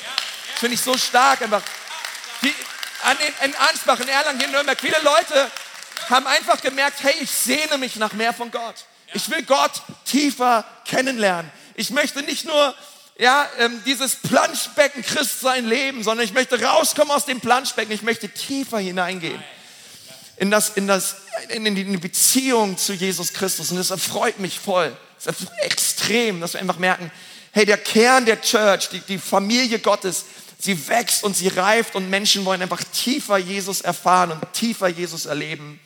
[0.56, 1.42] find ich so stark.
[1.42, 1.62] Einfach.
[2.42, 2.54] Die,
[3.04, 5.52] an, in, in Ansbach, in Erlangen, hier in Nürnberg, viele Leute
[6.10, 8.76] haben einfach gemerkt, hey, ich sehne mich nach mehr von Gott.
[9.14, 11.52] Ich will Gott tiefer kennenlernen.
[11.76, 12.76] Ich möchte nicht nur
[13.18, 17.94] ja, ähm, dieses Planschbecken Christsein leben, sondern ich möchte rauskommen aus dem Planschbecken.
[17.94, 19.44] Ich möchte tiefer hineingehen
[20.40, 21.18] in, das, in, das,
[21.50, 23.72] in die Beziehung zu Jesus Christus.
[23.72, 24.96] Und das erfreut mich voll.
[25.24, 27.12] Das ist extrem, dass wir einfach merken,
[27.52, 30.26] hey, der Kern der Church, die, die Familie Gottes,
[30.60, 35.26] sie wächst und sie reift und Menschen wollen einfach tiefer Jesus erfahren und tiefer Jesus
[35.26, 35.80] erleben.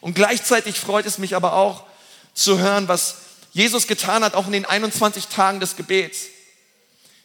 [0.00, 1.84] Und gleichzeitig freut es mich aber auch
[2.32, 3.16] zu hören, was
[3.52, 6.26] Jesus getan hat, auch in den 21 Tagen des Gebets.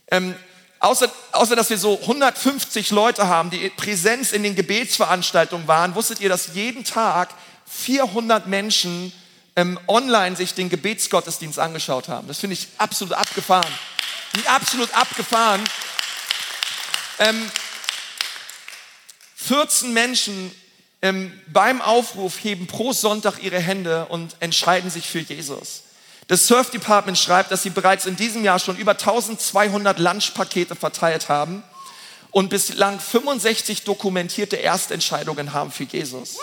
[0.09, 0.35] Ähm,
[0.79, 6.19] außer, außer dass wir so 150 Leute haben, die Präsenz in den Gebetsveranstaltungen waren, wusstet
[6.19, 7.29] ihr, dass jeden Tag
[7.67, 9.13] 400 Menschen
[9.55, 12.27] ähm, online sich den Gebetsgottesdienst angeschaut haben.
[12.27, 13.71] Das finde ich absolut abgefahren.
[14.47, 15.63] Absolut abgefahren.
[17.19, 17.51] Ähm,
[19.35, 20.51] 14 Menschen
[21.01, 25.83] ähm, beim Aufruf heben pro Sonntag ihre Hände und entscheiden sich für Jesus.
[26.27, 31.29] Das Surf Department schreibt, dass sie bereits in diesem Jahr schon über 1200 Lunchpakete verteilt
[31.29, 31.63] haben
[32.31, 36.37] und bislang 65 dokumentierte Erstentscheidungen haben für Jesus.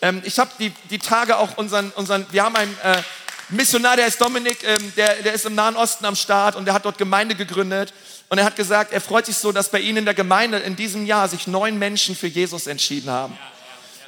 [0.00, 3.02] Ähm, ich habe die, die Tage auch unseren, unseren wir haben einen äh,
[3.48, 6.74] Missionar, der ist Dominik, ähm, der, der ist im Nahen Osten am Start und der
[6.74, 7.92] hat dort Gemeinde gegründet.
[8.34, 10.74] Und er hat gesagt, er freut sich so, dass bei ihnen in der Gemeinde in
[10.74, 13.38] diesem Jahr sich neun Menschen für Jesus entschieden haben.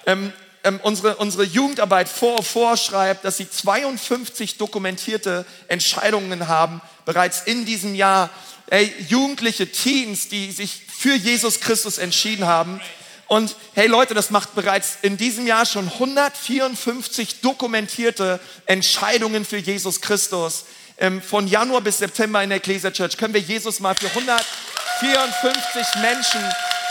[0.04, 0.32] Ähm,
[0.64, 7.94] ähm, unsere, unsere Jugendarbeit vor, vorschreibt, dass sie 52 dokumentierte Entscheidungen haben, bereits in diesem
[7.94, 8.28] Jahr.
[8.66, 12.80] Ey, Jugendliche, Teens, die sich für Jesus Christus entschieden haben.
[13.28, 20.00] Und hey Leute, das macht bereits in diesem Jahr schon 154 dokumentierte Entscheidungen für Jesus
[20.00, 20.64] Christus.
[20.98, 26.00] Ähm, von Januar bis September in der Ecclesia Church können wir Jesus mal für 154
[26.00, 26.40] Menschen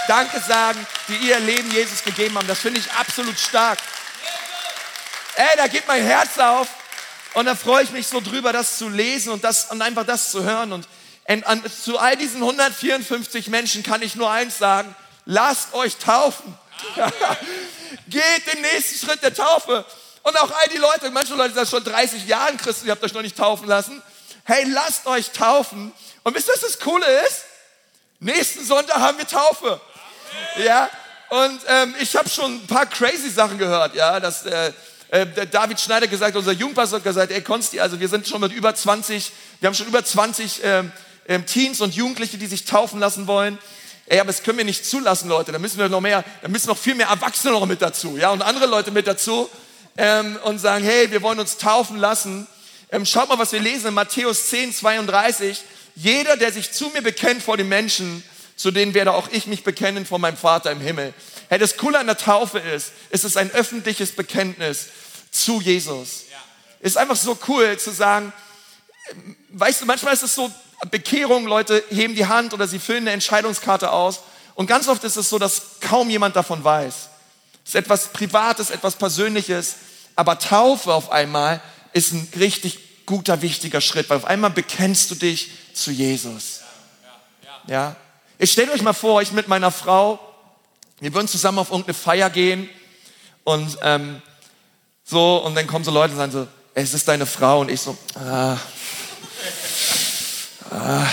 [0.07, 2.47] Danke sagen, die ihr Leben Jesus gegeben haben.
[2.47, 3.79] Das finde ich absolut stark.
[5.35, 6.67] Ey, da geht mein Herz auf.
[7.33, 10.31] Und da freue ich mich so drüber, das zu lesen und, das, und einfach das
[10.31, 10.71] zu hören.
[10.71, 10.87] Und,
[11.27, 16.57] und, und zu all diesen 154 Menschen kann ich nur eins sagen, lasst euch taufen.
[18.07, 19.85] Geht den nächsten Schritt der Taufe.
[20.25, 23.13] Und auch all die Leute, manche Leute sind schon 30 Jahre Christen, ihr habt euch
[23.13, 24.01] noch nicht taufen lassen.
[24.43, 25.91] Hey, lasst euch taufen.
[26.23, 27.43] Und wisst ihr, was das Coole ist?
[28.19, 29.79] Nächsten Sonntag haben wir Taufe.
[30.57, 30.89] Ja,
[31.29, 34.73] und ähm, ich habe schon ein paar crazy Sachen gehört, ja, dass äh,
[35.11, 38.51] äh, David Schneider gesagt, unser Jugendpastor hat gesagt, ey Konsti, also wir sind schon mit
[38.51, 40.91] über 20, wir haben schon über 20 ähm,
[41.27, 43.59] ähm, Teens und Jugendliche, die sich taufen lassen wollen.
[44.07, 45.51] Ey, aber das können wir nicht zulassen, Leute.
[45.51, 48.31] Da müssen wir noch mehr, da müssen noch viel mehr Erwachsene noch mit dazu, ja,
[48.31, 49.51] und andere Leute mit dazu
[49.97, 52.47] ähm, und sagen, hey, wir wollen uns taufen lassen.
[52.91, 55.61] Ähm, schaut mal, was wir lesen in Matthäus 10, 32.
[55.95, 58.23] Jeder, der sich zu mir bekennt vor den Menschen,
[58.55, 61.13] zu denen werde auch ich mich bekennen vor meinem Vater im Himmel.
[61.49, 64.87] Hey, das Coole an der Taufe ist, es ist ein öffentliches Bekenntnis
[65.31, 66.23] zu Jesus.
[66.31, 66.37] Ja.
[66.79, 68.33] Ist einfach so cool zu sagen,
[69.49, 70.51] weißt du, manchmal ist es so,
[70.91, 74.21] Bekehrung, Leute heben die Hand oder sie füllen eine Entscheidungskarte aus
[74.55, 77.09] und ganz oft ist es so, dass kaum jemand davon weiß.
[77.65, 79.75] Ist etwas Privates, etwas Persönliches,
[80.15, 81.61] aber Taufe auf einmal
[81.93, 86.61] ist ein richtig guter, wichtiger Schritt, weil auf einmal bekennst du dich zu Jesus.
[87.67, 87.95] Ja?
[88.37, 90.19] Ich stelle euch mal vor, ich mit meiner Frau,
[90.99, 92.69] wir würden zusammen auf irgendeine Feier gehen
[93.43, 94.21] und ähm,
[95.03, 97.79] so, und dann kommen so Leute und sagen so, es ist deine Frau und ich
[97.79, 98.57] so, ah,
[100.71, 101.07] ah,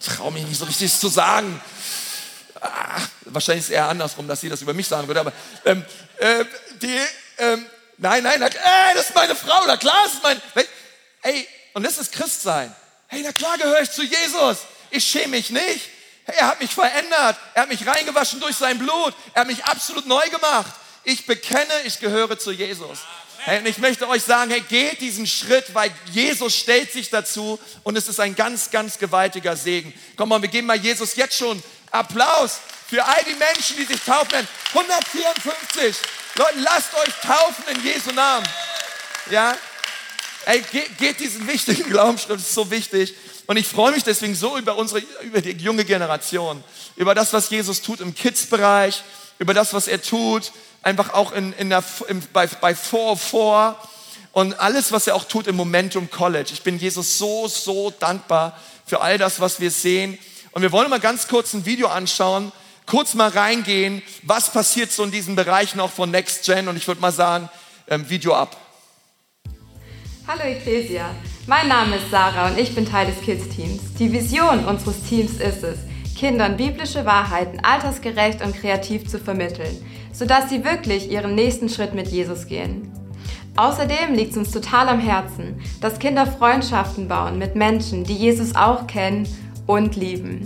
[0.00, 1.60] ich traue mich nicht so richtig zu sagen.
[2.92, 5.32] Ah, wahrscheinlich ist es eher andersrum, dass sie das über mich sagen würde, aber
[5.64, 5.84] ähm,
[6.18, 6.44] äh,
[6.82, 6.98] die,
[7.38, 7.64] ähm,
[7.98, 10.40] nein, nein, na, ey, das ist meine Frau, na klar, das ist mein,
[11.22, 12.74] ey, und das ist Christsein.
[13.06, 14.58] Hey, na klar gehöre ich zu Jesus.
[14.90, 15.88] Ich schäme mich nicht.
[16.26, 17.36] Er hat mich verändert.
[17.54, 19.14] Er hat mich reingewaschen durch sein Blut.
[19.34, 20.72] Er hat mich absolut neu gemacht.
[21.04, 23.00] Ich bekenne, ich gehöre zu Jesus.
[23.38, 27.58] Hey, und ich möchte euch sagen, hey, geht diesen Schritt, weil Jesus stellt sich dazu
[27.84, 29.94] und es ist ein ganz, ganz gewaltiger Segen.
[30.16, 34.00] Komm mal, wir geben mal Jesus jetzt schon Applaus für all die Menschen, die sich
[34.02, 34.46] taufen.
[34.74, 35.96] 154.
[36.36, 38.46] Leute, lasst euch taufen in Jesu Namen.
[39.30, 39.56] Ja?
[40.46, 43.14] Ey, geht, geht diesen wichtigen Glaubensschritt, ist so wichtig.
[43.46, 46.62] Und ich freue mich deswegen so über unsere, über die junge Generation,
[46.96, 49.02] über das, was Jesus tut im Kids-Bereich,
[49.38, 53.76] über das, was er tut, einfach auch in, in der, im, bei, bei 404
[54.32, 56.50] und alles, was er auch tut im Momentum College.
[56.52, 60.18] Ich bin Jesus so, so dankbar für all das, was wir sehen.
[60.52, 62.50] Und wir wollen mal ganz kurz ein Video anschauen,
[62.84, 66.66] kurz mal reingehen, was passiert so in diesem Bereich noch von Next Gen.
[66.66, 67.48] Und ich würde mal sagen,
[67.88, 68.56] ähm, Video ab.
[70.26, 71.14] Hallo Ecclesia,
[71.46, 73.94] mein Name ist Sarah und ich bin Teil des Kids-Teams.
[73.98, 75.78] Die Vision unseres Teams ist es,
[76.16, 82.08] Kindern biblische Wahrheiten altersgerecht und kreativ zu vermitteln, sodass sie wirklich ihren nächsten Schritt mit
[82.08, 82.92] Jesus gehen.
[83.56, 88.54] Außerdem liegt es uns total am Herzen, dass Kinder Freundschaften bauen mit Menschen, die Jesus
[88.54, 89.26] auch kennen
[89.70, 90.42] und lieben.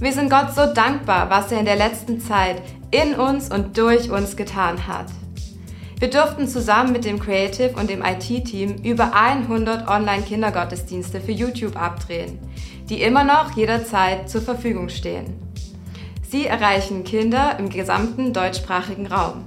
[0.00, 4.10] Wir sind Gott so dankbar, was er in der letzten Zeit in uns und durch
[4.10, 5.06] uns getan hat.
[5.98, 12.38] Wir durften zusammen mit dem Creative und dem IT-Team über 100 Online-Kindergottesdienste für YouTube abdrehen,
[12.88, 15.34] die immer noch jederzeit zur Verfügung stehen.
[16.28, 19.44] Sie erreichen Kinder im gesamten deutschsprachigen Raum.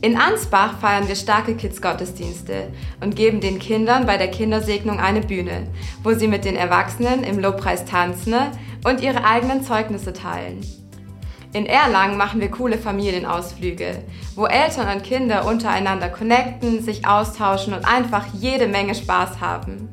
[0.00, 2.68] In Ansbach feiern wir starke Kids-Gottesdienste
[3.00, 5.66] und geben den Kindern bei der Kindersegnung eine Bühne,
[6.04, 8.34] wo sie mit den Erwachsenen im Lobpreis tanzen
[8.84, 10.60] und ihre eigenen Zeugnisse teilen.
[11.52, 14.04] In Erlangen machen wir coole Familienausflüge,
[14.36, 19.88] wo Eltern und Kinder untereinander connecten, sich austauschen und einfach jede Menge Spaß haben.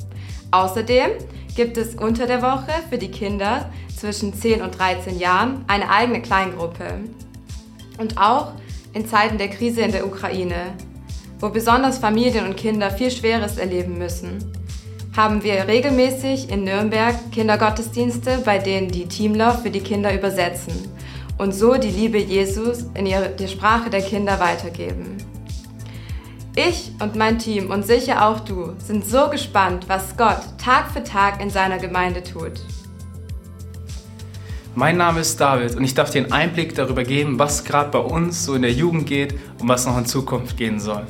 [0.51, 1.11] Außerdem
[1.55, 6.21] gibt es unter der Woche für die Kinder zwischen 10 und 13 Jahren eine eigene
[6.21, 6.99] Kleingruppe.
[7.97, 8.51] Und auch
[8.95, 10.73] in Zeiten der Krise in der Ukraine,
[11.39, 14.51] wo besonders Familien und Kinder viel Schweres erleben müssen,
[15.15, 20.73] haben wir regelmäßig in Nürnberg Kindergottesdienste, bei denen die Teamler für die Kinder übersetzen
[21.37, 25.17] und so die Liebe Jesus in die Sprache der Kinder weitergeben.
[26.55, 31.03] Ich und mein Team und sicher auch du sind so gespannt, was Gott Tag für
[31.03, 32.61] Tag in seiner Gemeinde tut.
[34.77, 37.99] Mein Name ist David und ich darf dir einen Einblick darüber geben, was gerade bei
[37.99, 41.03] uns so in der Jugend geht und was noch in Zukunft gehen soll.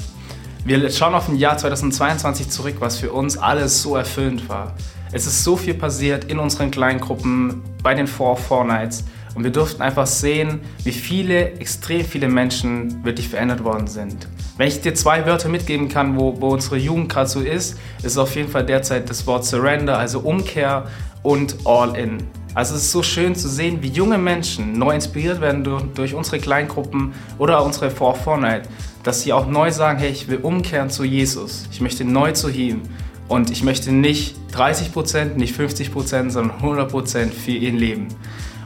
[0.63, 4.75] Wir schauen auf ein Jahr 2022 zurück, was für uns alles so erfüllend war.
[5.11, 9.51] Es ist so viel passiert in unseren Kleingruppen, bei den Four Four Nights Und wir
[9.51, 14.27] durften einfach sehen, wie viele, extrem viele Menschen wirklich verändert worden sind.
[14.57, 18.19] Wenn ich dir zwei Wörter mitgeben kann, wo, wo unsere Jugend gerade so ist, ist
[18.19, 20.85] auf jeden Fall derzeit das Wort Surrender, also Umkehr
[21.23, 22.27] und All In.
[22.55, 26.13] Also es ist so schön zu sehen, wie junge Menschen neu inspiriert werden durch, durch
[26.13, 28.69] unsere Kleingruppen oder unsere For Fortnite,
[29.03, 32.49] dass sie auch neu sagen, hey, ich will umkehren zu Jesus, ich möchte neu zu
[32.49, 32.83] ihm
[33.27, 38.07] und ich möchte nicht 30%, nicht 50%, sondern 100% für ihn leben.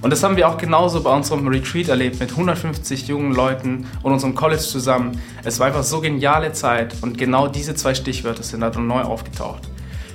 [0.02, 4.14] Und das haben wir auch genauso bei unserem Retreat erlebt mit 150 jungen Leuten und
[4.14, 5.20] unserem College zusammen.
[5.44, 9.68] Es war einfach so geniale Zeit und genau diese zwei Stichwörter sind da neu aufgetaucht.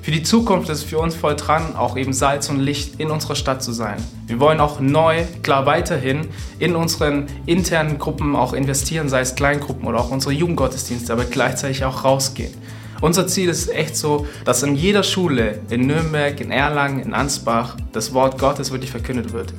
[0.05, 3.11] Für die Zukunft ist es für uns voll dran, auch eben Salz und Licht in
[3.11, 3.97] unserer Stadt zu sein.
[4.27, 9.89] Wir wollen auch neu, klar weiterhin, in unseren internen Gruppen auch investieren, sei es Kleingruppen
[9.89, 12.53] oder auch unsere Jugendgottesdienste, aber gleichzeitig auch rausgehen.
[13.01, 17.79] Unser Ziel ist echt so, dass in jeder Schule, in Nürnberg, in Erlangen, in Ansbach,
[17.95, 19.55] das Wort Gottes wirklich verkündet wird.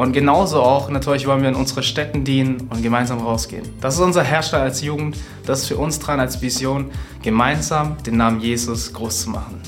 [0.00, 3.68] Und genauso auch natürlich wollen wir in unsere Städten dienen und gemeinsam rausgehen.
[3.82, 6.90] Das ist unser Herrscher als Jugend, das ist für uns dran als Vision,
[7.22, 9.60] gemeinsam den Namen Jesus groß zu machen.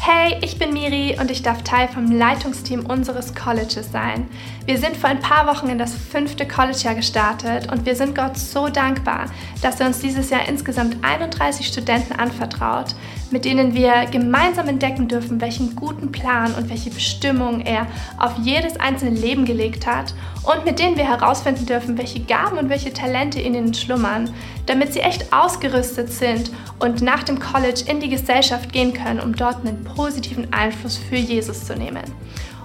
[0.00, 4.26] Hey, ich bin Miri und ich darf Teil vom Leitungsteam unseres Colleges sein.
[4.66, 8.36] Wir sind vor ein paar Wochen in das fünfte College-Jahr gestartet und wir sind Gott
[8.36, 9.26] so dankbar,
[9.62, 12.96] dass er uns dieses Jahr insgesamt 31 Studenten anvertraut,
[13.32, 17.86] mit denen wir gemeinsam entdecken dürfen, welchen guten Plan und welche Bestimmung er
[18.18, 22.68] auf jedes einzelne Leben gelegt hat und mit denen wir herausfinden dürfen, welche Gaben und
[22.68, 24.30] welche Talente in ihnen schlummern,
[24.66, 29.34] damit sie echt ausgerüstet sind und nach dem College in die Gesellschaft gehen können, um
[29.34, 32.02] dort einen positiven Einfluss für Jesus zu nehmen.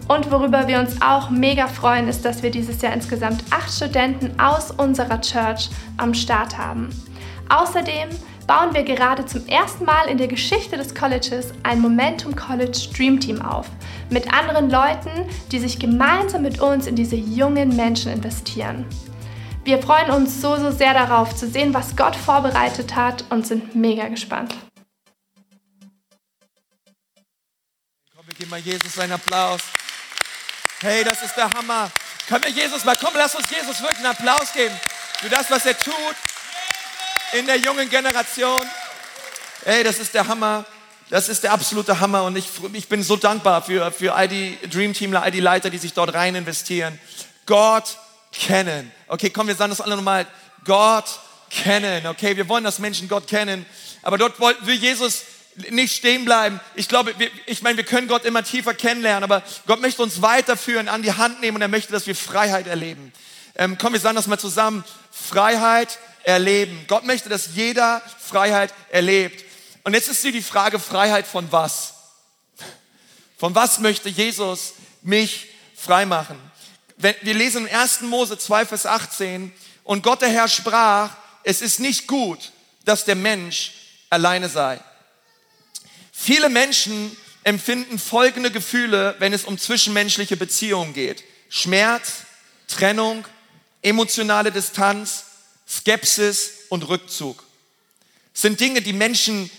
[0.07, 4.39] Und worüber wir uns auch mega freuen, ist, dass wir dieses Jahr insgesamt acht Studenten
[4.39, 6.89] aus unserer Church am Start haben.
[7.49, 8.09] Außerdem
[8.47, 13.19] bauen wir gerade zum ersten Mal in der Geschichte des Colleges ein Momentum College Dream
[13.19, 13.67] Team auf.
[14.09, 18.85] Mit anderen Leuten, die sich gemeinsam mit uns in diese jungen Menschen investieren.
[19.65, 23.75] Wir freuen uns so, so sehr darauf zu sehen, was Gott vorbereitet hat und sind
[23.75, 24.55] mega gespannt.
[28.15, 29.59] Komm, wir geben mal Jesus einen Applaus.
[30.79, 31.91] Hey, das ist der Hammer.
[32.29, 34.75] Können wir Jesus mal, komm, lass uns Jesus wirklich einen Applaus geben
[35.19, 36.15] für das, was er tut
[37.33, 38.65] in der jungen Generation.
[39.65, 40.65] Hey, das ist der Hammer.
[41.09, 44.57] Das ist der absolute Hammer und ich, ich bin so dankbar für, für all die
[44.69, 46.99] Dream Teamler, all die Leiter, die sich dort rein investieren.
[47.45, 47.97] Gott
[48.33, 48.91] kennen.
[49.07, 50.27] Okay, komm, wir sagen das alle nochmal.
[50.65, 51.05] Gott
[51.49, 52.05] kennen.
[52.07, 53.65] Okay, wir wollen, dass Menschen Gott kennen.
[54.01, 55.23] Aber dort will Jesus
[55.71, 56.59] nicht stehen bleiben.
[56.75, 60.21] Ich glaube, wir, ich meine, wir können Gott immer tiefer kennenlernen, aber Gott möchte uns
[60.21, 63.13] weiterführen, an die Hand nehmen und er möchte, dass wir Freiheit erleben.
[63.57, 64.83] Ähm, komm, wir sagen das mal zusammen.
[65.11, 66.85] Freiheit erleben.
[66.87, 69.43] Gott möchte, dass jeder Freiheit erlebt.
[69.83, 71.95] Und jetzt ist hier die Frage, Freiheit von was?
[73.37, 76.39] Von was möchte Jesus mich frei machen?
[76.97, 78.01] Wir lesen im 1.
[78.01, 81.11] Mose 2, Vers 18, und Gott der Herr sprach,
[81.43, 82.51] es ist nicht gut,
[82.85, 83.73] dass der Mensch
[84.09, 84.79] alleine sei.
[86.11, 91.23] Viele Menschen empfinden folgende Gefühle, wenn es um zwischenmenschliche Beziehungen geht.
[91.49, 92.23] Schmerz,
[92.67, 93.23] Trennung,
[93.81, 95.23] emotionale Distanz,
[95.67, 97.43] Skepsis und Rückzug.
[98.33, 99.49] Sind Dinge, die Menschen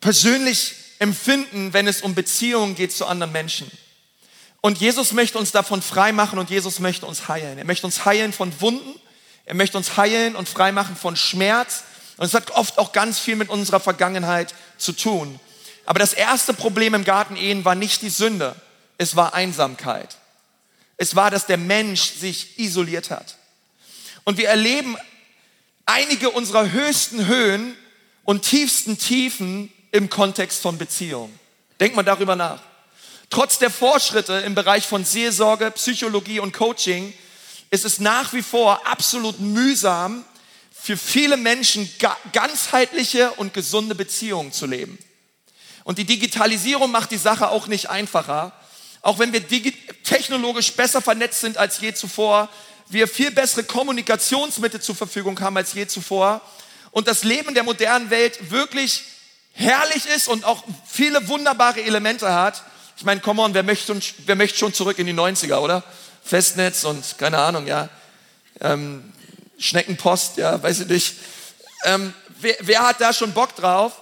[0.00, 3.70] persönlich empfinden, wenn es um Beziehungen geht zu anderen Menschen.
[4.60, 7.58] Und Jesus möchte uns davon frei machen und Jesus möchte uns heilen.
[7.58, 9.00] Er möchte uns heilen von Wunden,
[9.44, 11.84] er möchte uns heilen und frei machen von Schmerz.
[12.16, 15.38] Und es hat oft auch ganz viel mit unserer Vergangenheit zu tun.
[15.86, 18.54] Aber das erste Problem im Garten Ehen war nicht die Sünde,
[18.98, 20.18] es war Einsamkeit.
[20.96, 23.37] Es war, dass der Mensch sich isoliert hat.
[24.28, 24.94] Und wir erleben
[25.86, 27.74] einige unserer höchsten Höhen
[28.24, 31.32] und tiefsten Tiefen im Kontext von Beziehung.
[31.80, 32.60] Denkt mal darüber nach.
[33.30, 37.14] Trotz der Fortschritte im Bereich von Seelsorge, Psychologie und Coaching
[37.70, 40.26] ist es nach wie vor absolut mühsam,
[40.78, 41.90] für viele Menschen
[42.34, 44.98] ganzheitliche und gesunde Beziehungen zu leben.
[45.84, 48.52] Und die Digitalisierung macht die Sache auch nicht einfacher.
[49.00, 49.42] Auch wenn wir
[50.04, 52.50] technologisch besser vernetzt sind als je zuvor,
[52.90, 56.40] wir viel bessere Kommunikationsmittel zur Verfügung haben als je zuvor
[56.90, 59.04] und das Leben der modernen Welt wirklich
[59.52, 62.62] herrlich ist und auch viele wunderbare Elemente hat.
[62.96, 65.84] Ich meine, come on, wer möchte, wer möchte schon zurück in die 90er, oder?
[66.24, 67.88] Festnetz und keine Ahnung, ja.
[68.60, 69.12] Ähm,
[69.58, 71.14] Schneckenpost, ja, weiß ich nicht.
[71.84, 73.92] Ähm, wer, wer, hat da schon Bock drauf?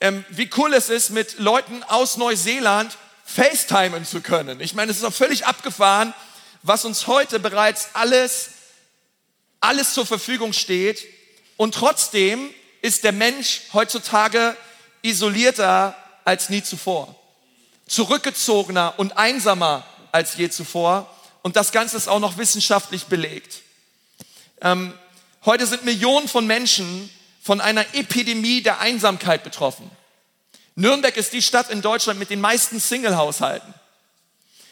[0.00, 4.60] Ähm, wie cool es ist, mit Leuten aus Neuseeland FaceTimen zu können.
[4.60, 6.14] Ich meine, es ist auch völlig abgefahren,
[6.62, 8.50] was uns heute bereits alles,
[9.60, 11.04] alles zur Verfügung steht.
[11.56, 12.50] Und trotzdem
[12.82, 14.56] ist der Mensch heutzutage
[15.02, 17.14] isolierter als nie zuvor.
[17.86, 21.12] Zurückgezogener und einsamer als je zuvor.
[21.42, 23.62] Und das Ganze ist auch noch wissenschaftlich belegt.
[24.60, 24.92] Ähm,
[25.44, 27.10] heute sind Millionen von Menschen
[27.42, 29.90] von einer Epidemie der Einsamkeit betroffen.
[30.74, 33.74] Nürnberg ist die Stadt in Deutschland mit den meisten Single-Haushalten.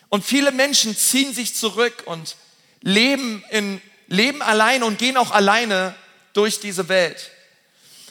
[0.08, 2.36] Und viele Menschen ziehen sich zurück und
[2.80, 5.94] leben, in, leben alleine und gehen auch alleine
[6.32, 7.30] durch diese Welt.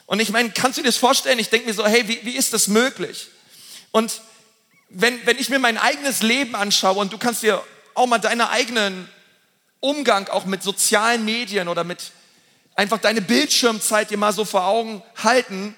[0.06, 1.40] Und ich meine, kannst du dir das vorstellen?
[1.40, 3.28] Ich denke mir so, hey, wie, wie ist das möglich?
[3.92, 4.22] Und
[4.90, 8.42] wenn, wenn ich mir mein eigenes Leben anschaue und du kannst dir auch mal deinen
[8.42, 9.10] eigenen
[9.80, 12.12] Umgang auch mit sozialen Medien oder mit
[12.76, 15.76] einfach deine Bildschirmzeit dir mal so vor Augen halten.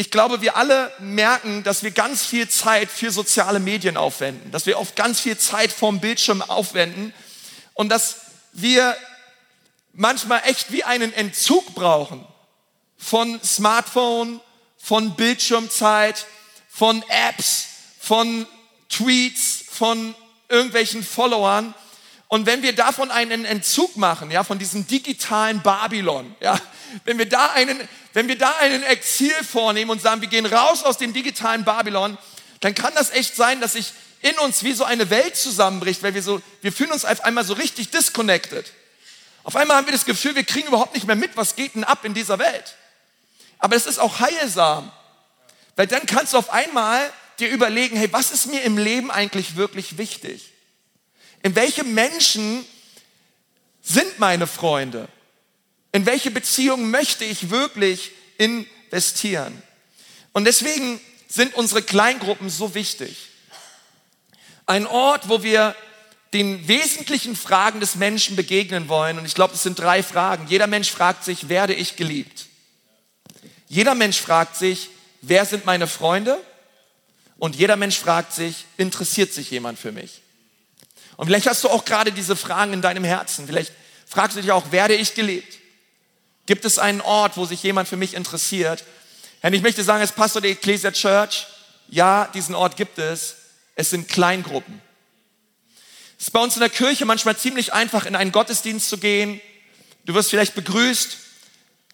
[0.00, 4.64] Ich glaube, wir alle merken, dass wir ganz viel Zeit für soziale Medien aufwenden, dass
[4.64, 7.12] wir oft ganz viel Zeit vorm Bildschirm aufwenden
[7.74, 8.18] und dass
[8.52, 8.96] wir
[9.92, 12.24] manchmal echt wie einen Entzug brauchen
[12.96, 14.40] von Smartphone,
[14.76, 16.26] von Bildschirmzeit,
[16.68, 17.66] von Apps,
[17.98, 18.46] von
[18.88, 20.14] Tweets, von
[20.48, 21.74] irgendwelchen Followern.
[22.28, 26.60] Und wenn wir davon einen Entzug machen, ja, von diesem digitalen Babylon, ja,
[27.04, 27.80] wenn wir da einen,
[28.12, 32.18] wenn wir da einen Exil vornehmen und sagen, wir gehen raus aus dem digitalen Babylon,
[32.60, 36.12] dann kann das echt sein, dass sich in uns wie so eine Welt zusammenbricht, weil
[36.12, 38.72] wir so, wir fühlen uns auf einmal so richtig disconnected.
[39.44, 41.84] Auf einmal haben wir das Gefühl, wir kriegen überhaupt nicht mehr mit, was geht denn
[41.84, 42.76] ab in dieser Welt.
[43.58, 44.92] Aber es ist auch heilsam,
[45.76, 49.56] weil dann kannst du auf einmal dir überlegen, hey, was ist mir im Leben eigentlich
[49.56, 50.52] wirklich wichtig?
[51.42, 52.64] In welche Menschen
[53.82, 55.08] sind meine Freunde?
[55.92, 59.62] In welche Beziehungen möchte ich wirklich investieren?
[60.32, 63.28] Und deswegen sind unsere Kleingruppen so wichtig.
[64.66, 65.74] Ein Ort, wo wir
[66.32, 69.18] den wesentlichen Fragen des Menschen begegnen wollen.
[69.18, 70.46] Und ich glaube, es sind drei Fragen.
[70.48, 72.46] Jeder Mensch fragt sich, werde ich geliebt?
[73.68, 74.90] Jeder Mensch fragt sich,
[75.22, 76.38] wer sind meine Freunde?
[77.38, 80.22] Und jeder Mensch fragt sich, interessiert sich jemand für mich?
[81.18, 83.48] Und vielleicht hast du auch gerade diese Fragen in deinem Herzen.
[83.48, 83.72] Vielleicht
[84.06, 85.58] fragst du dich auch, werde ich geliebt?
[86.46, 88.84] Gibt es einen Ort, wo sich jemand für mich interessiert?
[89.40, 91.48] Herr, ich möchte sagen, als Pastor der Ecclesia Church,
[91.88, 93.34] ja, diesen Ort gibt es.
[93.74, 94.80] Es sind Kleingruppen.
[96.18, 99.40] Es ist bei uns in der Kirche manchmal ziemlich einfach, in einen Gottesdienst zu gehen.
[100.04, 101.16] Du wirst vielleicht begrüßt,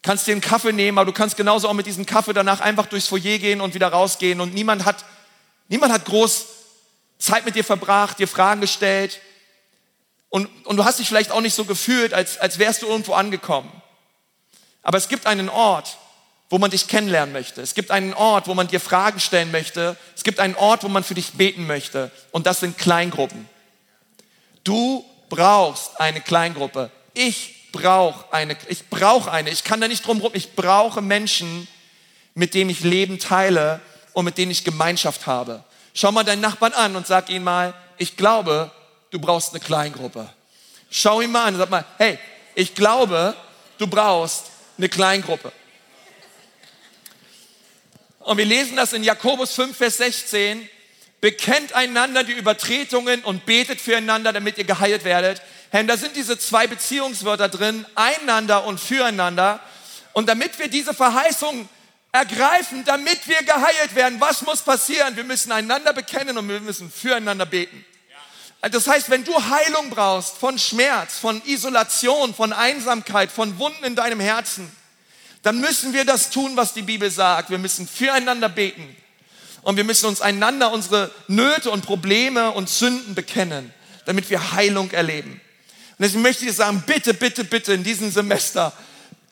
[0.03, 2.85] kannst dir einen Kaffee nehmen, aber du kannst genauso auch mit diesem Kaffee danach einfach
[2.85, 5.03] durchs Foyer gehen und wieder rausgehen und niemand hat,
[5.69, 6.45] niemand hat groß
[7.18, 9.20] Zeit mit dir verbracht, dir Fragen gestellt
[10.35, 13.12] und, und du hast dich vielleicht auch nicht so gefühlt, als, als wärst du irgendwo
[13.12, 13.70] angekommen.
[14.83, 15.96] Aber es gibt einen Ort,
[16.50, 17.62] wo man dich kennenlernen möchte.
[17.62, 19.96] Es gibt einen Ort, wo man dir Fragen stellen möchte.
[20.16, 22.11] Es gibt einen Ort, wo man für dich beten möchte.
[22.33, 23.48] Und das sind Kleingruppen.
[24.64, 26.90] Du brauchst eine Kleingruppe.
[27.14, 31.68] Ich brauche eine, ich brauche eine, ich kann da nicht drum rum, ich brauche Menschen,
[32.35, 33.81] mit denen ich Leben teile
[34.12, 35.62] und mit denen ich Gemeinschaft habe.
[35.95, 38.71] Schau mal deinen Nachbarn an und sag ihm mal, ich glaube,
[39.11, 40.29] du brauchst eine Kleingruppe.
[40.91, 42.19] Schau ihn mal an und sag mal, hey,
[42.57, 43.37] ich glaube,
[43.79, 45.53] du brauchst eine Kleingruppe.
[48.19, 50.69] Und wir lesen das in Jakobus 5, Vers 16.
[51.21, 55.43] Bekennt einander die Übertretungen und betet füreinander, damit ihr geheilt werdet.
[55.71, 59.61] Herr, da sind diese zwei Beziehungswörter drin, einander und füreinander.
[60.13, 61.69] Und damit wir diese Verheißung
[62.14, 65.16] ergreifen, damit wir geheilt werden, was muss passieren?
[65.16, 67.85] Wir müssen einander bekennen und wir müssen füreinander beten.
[68.62, 73.96] Das heißt, wenn du Heilung brauchst von Schmerz, von Isolation, von Einsamkeit, von Wunden in
[73.96, 74.70] deinem Herzen,
[75.42, 77.50] dann müssen wir das tun, was die Bibel sagt.
[77.50, 78.94] Wir müssen füreinander beten
[79.62, 83.74] und wir müssen uns einander unsere Nöte und Probleme und Sünden bekennen,
[84.05, 85.33] damit wir Heilung erleben.
[85.33, 88.72] Und deswegen möchte ich dir sagen, bitte, bitte, bitte in diesem Semester,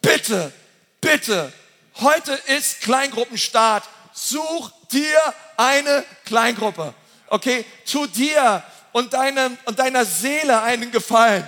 [0.01, 0.53] bitte,
[1.01, 1.53] bitte,
[2.01, 3.85] heute ist Kleingruppenstart.
[4.13, 5.19] Such dir
[5.57, 6.95] eine Kleingruppe.
[7.29, 7.65] Okay?
[7.91, 11.47] Tu dir und, deinem, und deiner Seele einen Gefallen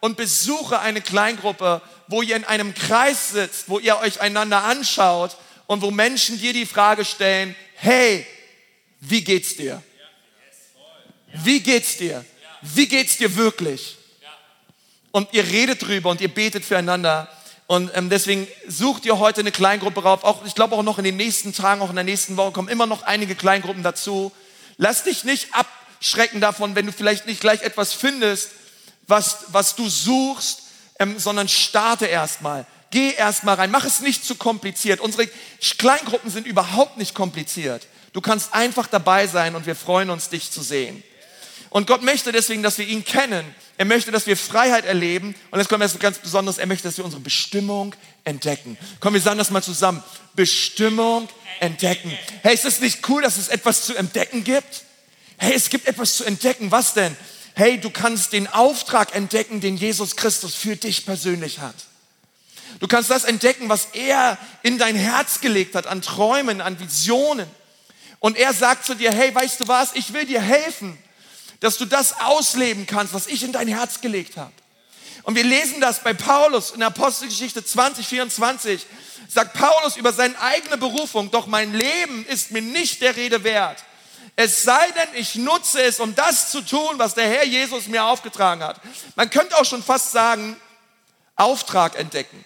[0.00, 5.36] und besuche eine Kleingruppe, wo ihr in einem Kreis sitzt, wo ihr euch einander anschaut
[5.66, 8.26] und wo Menschen dir die Frage stellen, hey,
[9.00, 9.82] wie geht's dir?
[11.32, 12.24] Wie geht's dir?
[12.60, 13.96] Wie geht's dir wirklich?
[15.14, 17.28] und ihr redet drüber und ihr betet füreinander.
[17.66, 20.24] Und ähm, deswegen sucht ihr heute eine Kleingruppe rauf.
[20.24, 22.68] Auch, ich glaube auch noch in den nächsten Tagen, auch in der nächsten Woche kommen
[22.68, 24.32] immer noch einige Kleingruppen dazu.
[24.76, 28.50] Lass dich nicht abschrecken davon, wenn du vielleicht nicht gleich etwas findest,
[29.06, 30.62] was, was du suchst,
[30.98, 32.66] ähm, sondern starte erstmal.
[32.90, 33.70] Geh erstmal rein.
[33.70, 35.00] Mach es nicht zu kompliziert.
[35.00, 35.28] Unsere
[35.78, 37.86] Kleingruppen sind überhaupt nicht kompliziert.
[38.12, 41.02] Du kannst einfach dabei sein und wir freuen uns, dich zu sehen.
[41.70, 43.44] Und Gott möchte deswegen, dass wir ihn kennen.
[43.76, 45.34] Er möchte, dass wir Freiheit erleben.
[45.50, 46.58] Und jetzt kommt etwas ganz Besonderes.
[46.58, 47.94] Er möchte, dass wir unsere Bestimmung
[48.24, 48.78] entdecken.
[49.00, 50.02] Komm, wir sagen das mal zusammen.
[50.34, 51.28] Bestimmung
[51.60, 52.16] entdecken.
[52.42, 54.84] Hey, ist es nicht cool, dass es etwas zu entdecken gibt?
[55.36, 56.70] Hey, es gibt etwas zu entdecken.
[56.70, 57.16] Was denn?
[57.54, 61.74] Hey, du kannst den Auftrag entdecken, den Jesus Christus für dich persönlich hat.
[62.80, 67.48] Du kannst das entdecken, was er in dein Herz gelegt hat, an Träumen, an Visionen.
[68.18, 70.98] Und er sagt zu dir, hey, weißt du was, ich will dir helfen,
[71.64, 74.52] dass du das ausleben kannst, was ich in dein Herz gelegt habe.
[75.22, 78.86] Und wir lesen das bei Paulus in der Apostelgeschichte 20, 24.
[79.30, 83.82] Sagt Paulus über seine eigene Berufung, doch mein Leben ist mir nicht der Rede wert.
[84.36, 88.04] Es sei denn, ich nutze es, um das zu tun, was der Herr Jesus mir
[88.04, 88.78] aufgetragen hat.
[89.16, 90.58] Man könnte auch schon fast sagen,
[91.34, 92.44] Auftrag entdecken.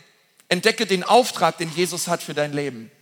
[0.49, 2.93] Entdecke den Auftrag, den Jesus hat für dein Leben.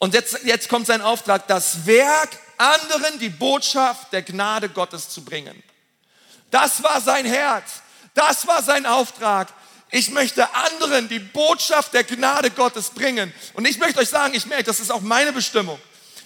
[0.00, 5.22] Und jetzt, jetzt kommt sein Auftrag, das Werk anderen die Botschaft der Gnade Gottes zu
[5.22, 5.62] bringen.
[6.50, 7.82] Das war sein Herz.
[8.14, 9.48] Das war sein Auftrag.
[9.90, 13.32] Ich möchte anderen die Botschaft der Gnade Gottes bringen.
[13.52, 15.78] Und ich möchte euch sagen, ich merke, das ist auch meine Bestimmung.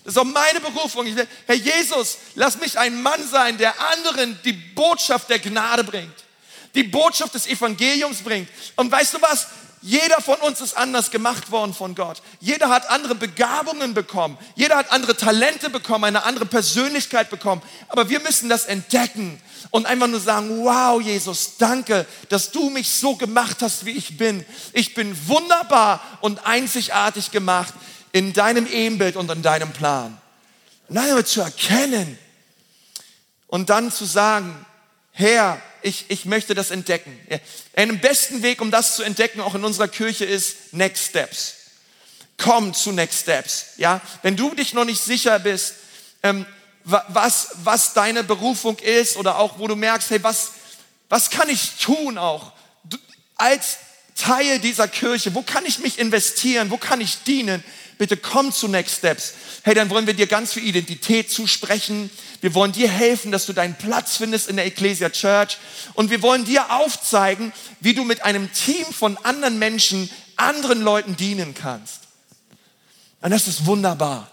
[0.05, 1.07] Das ist auch meine Berufung.
[1.07, 5.83] Ich will, Herr Jesus, lass mich ein Mann sein, der anderen die Botschaft der Gnade
[5.83, 6.15] bringt.
[6.77, 8.49] Die Botschaft des Evangeliums bringt.
[8.77, 9.49] Und weißt du was?
[9.87, 12.23] Jeder von uns ist anders gemacht worden von Gott.
[12.41, 14.39] Jeder hat andere Begabungen bekommen.
[14.55, 17.61] Jeder hat andere Talente bekommen, eine andere Persönlichkeit bekommen.
[17.89, 22.89] Aber wir müssen das entdecken und einfach nur sagen, wow, Jesus, danke, dass du mich
[22.89, 24.47] so gemacht hast, wie ich bin.
[24.73, 27.75] Ich bin wunderbar und einzigartig gemacht
[28.11, 30.17] in deinem Ebenbild und in deinem Plan.
[30.89, 32.19] Und dann zu erkennen
[33.49, 34.65] und dann zu sagen,
[35.13, 37.19] Herr, ich, ich möchte das entdecken.
[37.77, 41.55] Ein besten Weg, um das zu entdecken, auch in unserer Kirche, ist Next Steps.
[42.39, 43.67] Komm zu Next Steps.
[43.77, 45.75] Ja, wenn du dich noch nicht sicher bist,
[46.23, 46.47] ähm,
[46.85, 50.53] was, was deine Berufung ist oder auch wo du merkst, hey, was,
[51.11, 52.53] was kann ich tun auch
[53.37, 53.79] als
[54.17, 55.35] Teil dieser Kirche?
[55.35, 56.71] Wo kann ich mich investieren?
[56.71, 57.63] Wo kann ich dienen?
[57.99, 59.35] Bitte komm zu Next Steps.
[59.63, 62.11] Hey, dann wollen wir dir ganz viel Identität zusprechen.
[62.41, 65.59] Wir wollen dir helfen, dass du deinen Platz findest in der Ecclesia Church.
[65.95, 71.17] Und wir wollen dir aufzeigen, wie du mit einem Team von anderen Menschen anderen Leuten
[71.17, 72.01] dienen kannst.
[73.21, 74.31] Und das ist wunderbar.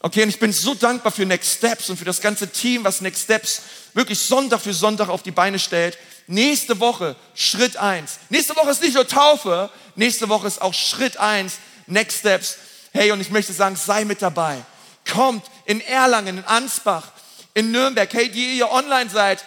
[0.00, 3.00] Okay, und ich bin so dankbar für Next Steps und für das ganze Team, was
[3.00, 3.62] Next Steps
[3.94, 5.96] wirklich Sonntag für Sonntag auf die Beine stellt.
[6.26, 8.18] Nächste Woche Schritt eins.
[8.28, 11.54] Nächste Woche ist nicht nur Taufe, nächste Woche ist auch Schritt eins.
[11.86, 12.56] Next Steps.
[12.96, 14.64] Hey, und ich möchte sagen, sei mit dabei.
[15.12, 17.12] Kommt in Erlangen, in Ansbach,
[17.52, 19.44] in Nürnberg, hey, die ihr online seid,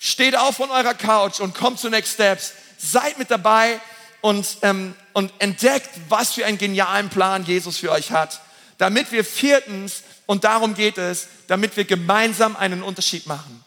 [0.00, 2.54] steht auf von eurer Couch und kommt zu Next Steps.
[2.76, 3.80] Seid mit dabei
[4.20, 8.40] und, ähm, und entdeckt, was für einen genialen Plan Jesus für euch hat.
[8.78, 13.64] Damit wir viertens, und darum geht es, damit wir gemeinsam einen Unterschied machen.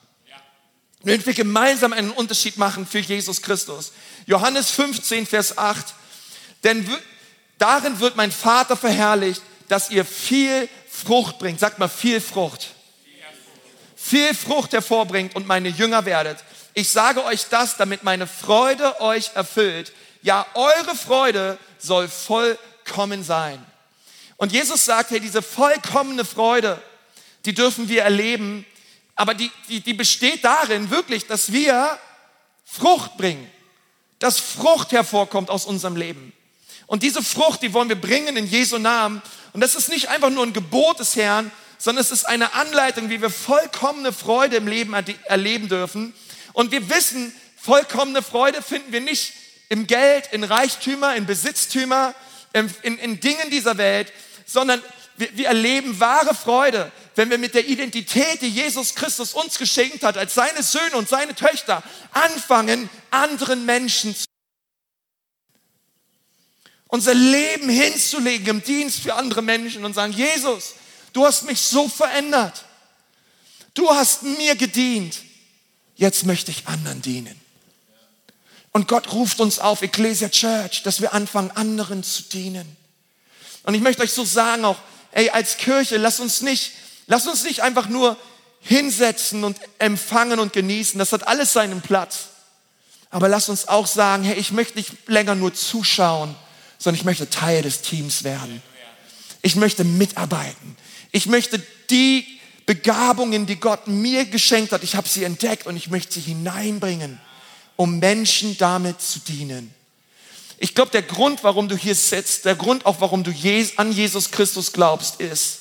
[1.05, 3.93] Damit wir gemeinsam einen Unterschied machen für Jesus Christus.
[4.25, 5.85] Johannes 15, Vers 8.
[6.65, 6.85] Denn
[7.59, 11.59] darin wird mein Vater verherrlicht, dass ihr viel Frucht bringt.
[11.59, 12.69] Sagt mal viel Frucht
[13.99, 16.43] viel Frucht hervorbringt und meine Jünger werdet.
[16.73, 19.91] Ich sage euch das, damit meine Freude euch erfüllt.
[20.21, 23.63] Ja, eure Freude soll vollkommen sein.
[24.37, 26.81] Und Jesus sagt, hey, diese vollkommene Freude,
[27.45, 28.65] die dürfen wir erleben,
[29.15, 31.99] aber die, die, die besteht darin wirklich, dass wir
[32.63, 33.51] Frucht bringen,
[34.17, 36.31] dass Frucht hervorkommt aus unserem Leben.
[36.89, 39.21] Und diese Frucht, die wollen wir bringen in Jesu Namen.
[39.53, 43.11] Und das ist nicht einfach nur ein Gebot des Herrn, sondern es ist eine Anleitung,
[43.11, 46.15] wie wir vollkommene Freude im Leben erleben dürfen.
[46.51, 47.31] Und wir wissen,
[47.61, 49.33] vollkommene Freude finden wir nicht
[49.69, 52.15] im Geld, in Reichtümer, in Besitztümer,
[52.53, 54.11] in, in, in Dingen dieser Welt,
[54.47, 54.81] sondern
[55.15, 60.03] wir, wir erleben wahre Freude, wenn wir mit der Identität, die Jesus Christus uns geschenkt
[60.03, 61.83] hat, als seine Söhne und seine Töchter,
[62.13, 64.25] anfangen, anderen Menschen zu
[66.89, 70.73] unser Leben hinzulegen im Dienst für andere Menschen und sagen, Jesus,
[71.13, 72.65] Du hast mich so verändert.
[73.73, 75.19] Du hast mir gedient.
[75.95, 77.39] Jetzt möchte ich anderen dienen.
[78.71, 82.77] Und Gott ruft uns auf, Ecclesia Church, dass wir anfangen, anderen zu dienen.
[83.63, 84.77] Und ich möchte euch so sagen auch,
[85.11, 86.71] ey, als Kirche, lass uns nicht,
[87.07, 88.15] lass uns nicht einfach nur
[88.61, 90.99] hinsetzen und empfangen und genießen.
[90.99, 92.27] Das hat alles seinen Platz.
[93.09, 96.35] Aber lass uns auch sagen, hey, ich möchte nicht länger nur zuschauen,
[96.79, 98.63] sondern ich möchte Teil des Teams werden.
[99.41, 100.75] Ich möchte mitarbeiten.
[101.11, 102.25] Ich möchte die
[102.65, 107.19] Begabungen, die Gott mir geschenkt hat, ich habe sie entdeckt und ich möchte sie hineinbringen,
[107.75, 109.73] um Menschen damit zu dienen.
[110.59, 113.33] Ich glaube, der Grund, warum du hier sitzt, der Grund auch, warum du
[113.77, 115.59] an Jesus Christus glaubst, ist,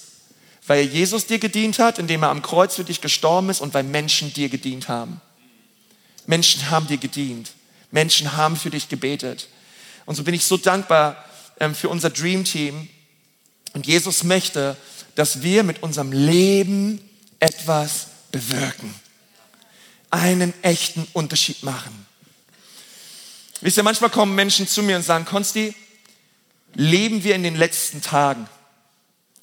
[0.66, 3.84] weil Jesus dir gedient hat, indem er am Kreuz für dich gestorben ist und weil
[3.84, 5.20] Menschen dir gedient haben.
[6.26, 7.52] Menschen haben dir gedient.
[7.90, 9.48] Menschen haben für dich gebetet.
[10.08, 11.22] Und so bin ich so dankbar
[11.60, 12.88] ähm, für unser Dream Team.
[13.74, 14.74] Und Jesus möchte,
[15.16, 16.98] dass wir mit unserem Leben
[17.40, 18.94] etwas bewirken.
[20.10, 22.06] einen echten Unterschied machen.
[23.60, 25.74] Wisst ihr, manchmal kommen Menschen zu mir und sagen, Konsti,
[26.72, 28.48] leben wir in den letzten Tagen?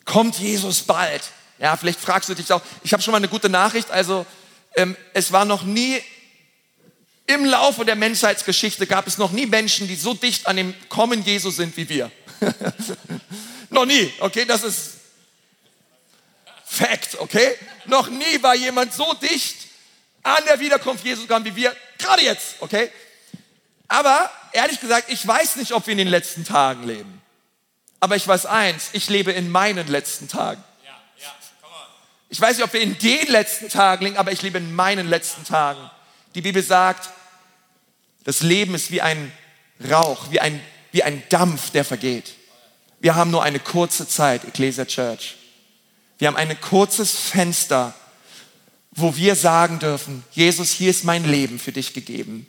[0.04, 1.22] Kommt Jesus bald?
[1.60, 4.26] Ja, vielleicht fragst du dich auch, ich habe schon mal eine gute Nachricht, also
[4.76, 6.02] ähm, es war noch nie
[7.28, 11.24] im Laufe der Menschheitsgeschichte gab es noch nie Menschen, die so dicht an dem Kommen
[11.24, 12.12] Jesu sind wie wir.
[13.70, 14.92] noch nie, okay, das ist
[16.66, 17.56] Fact, okay?
[17.86, 19.56] Noch nie war jemand so dicht
[20.24, 22.92] an der Wiederkunft Jesu gekommen wie wir, gerade jetzt, okay?
[23.88, 27.22] Aber ehrlich gesagt, ich weiß nicht, ob wir in den letzten Tagen leben.
[28.00, 30.64] Aber ich weiß eins, ich lebe in meinen letzten Tagen.
[32.30, 35.08] Ich weiß nicht, ob wir in den letzten Tagen leben, aber ich lebe in meinen
[35.08, 35.90] letzten Tagen.
[36.36, 37.10] Die Bibel sagt,
[38.26, 39.32] das Leben ist wie ein
[39.90, 40.60] Rauch, wie ein,
[40.92, 42.34] wie ein Dampf, der vergeht.
[43.00, 45.38] Wir haben nur eine kurze Zeit, Ecclesia Church.
[46.18, 47.94] Wir haben ein kurzes Fenster,
[48.92, 52.48] wo wir sagen dürfen, Jesus, hier ist mein Leben für dich gegeben.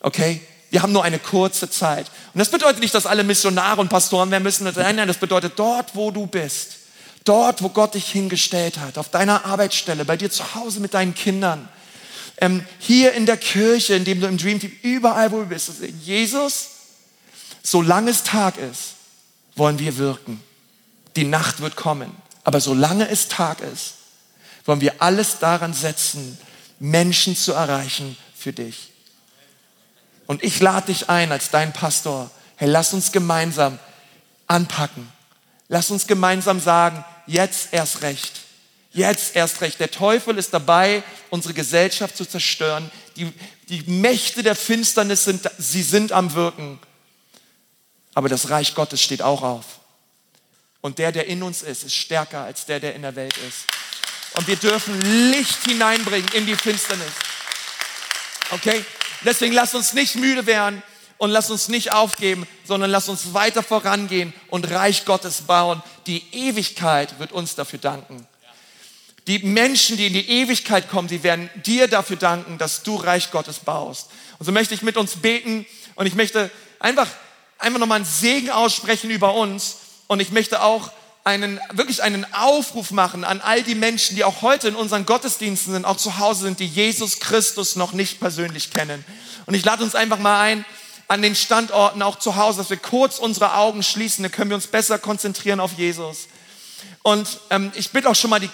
[0.00, 0.40] Okay?
[0.70, 2.06] Wir haben nur eine kurze Zeit.
[2.34, 4.64] Und das bedeutet nicht, dass alle Missionare und Pastoren werden müssen.
[4.64, 6.76] Nein, nein, das bedeutet dort, wo du bist.
[7.24, 8.98] Dort, wo Gott dich hingestellt hat.
[8.98, 11.68] Auf deiner Arbeitsstelle, bei dir zu Hause mit deinen Kindern.
[12.40, 15.70] Ähm, hier in der Kirche, in dem du im Dream Team, überall, wo du bist.
[16.02, 16.68] Jesus,
[17.62, 18.94] solange es Tag ist,
[19.56, 20.42] wollen wir wirken.
[21.16, 22.14] Die Nacht wird kommen.
[22.44, 23.94] Aber solange es Tag ist,
[24.64, 26.38] wollen wir alles daran setzen,
[26.78, 28.92] Menschen zu erreichen für dich.
[30.26, 32.30] Und ich lade dich ein als dein Pastor.
[32.56, 33.78] Hey, lass uns gemeinsam
[34.46, 35.08] anpacken.
[35.68, 38.40] Lass uns gemeinsam sagen, jetzt erst recht.
[38.98, 39.78] Jetzt erst recht.
[39.78, 42.90] Der Teufel ist dabei, unsere Gesellschaft zu zerstören.
[43.14, 43.32] Die,
[43.68, 46.80] die Mächte der Finsternis sind, sie sind am Wirken.
[48.14, 49.64] Aber das Reich Gottes steht auch auf.
[50.80, 53.66] Und der, der in uns ist, ist stärker als der, der in der Welt ist.
[54.34, 57.12] Und wir dürfen Licht hineinbringen in die Finsternis.
[58.50, 58.84] Okay?
[59.24, 60.82] Deswegen lass uns nicht müde werden
[61.18, 65.84] und lass uns nicht aufgeben, sondern lass uns weiter vorangehen und Reich Gottes bauen.
[66.08, 68.26] Die Ewigkeit wird uns dafür danken.
[69.28, 73.30] Die Menschen, die in die Ewigkeit kommen, die werden dir dafür danken, dass du Reich
[73.30, 74.08] Gottes baust.
[74.38, 75.66] Und so möchte ich mit uns beten
[75.96, 76.50] und ich möchte
[76.80, 77.06] einfach,
[77.58, 79.76] einfach nochmal einen Segen aussprechen über uns
[80.06, 80.90] und ich möchte auch
[81.24, 85.74] einen, wirklich einen Aufruf machen an all die Menschen, die auch heute in unseren Gottesdiensten
[85.74, 89.04] sind, auch zu Hause sind, die Jesus Christus noch nicht persönlich kennen.
[89.44, 90.64] Und ich lade uns einfach mal ein,
[91.06, 94.56] an den Standorten auch zu Hause, dass wir kurz unsere Augen schließen, dann können wir
[94.56, 96.28] uns besser konzentrieren auf Jesus.
[97.02, 98.48] Und ähm, ich bitte auch schon mal die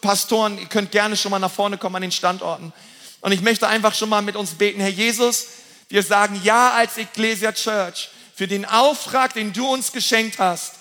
[0.00, 2.72] Campus-Pastoren, ihr könnt gerne schon mal nach vorne kommen an den Standorten.
[3.20, 5.46] Und ich möchte einfach schon mal mit uns beten, Herr Jesus,
[5.88, 10.74] wir sagen Ja als Ecclesia Church für den Auftrag, den du uns geschenkt hast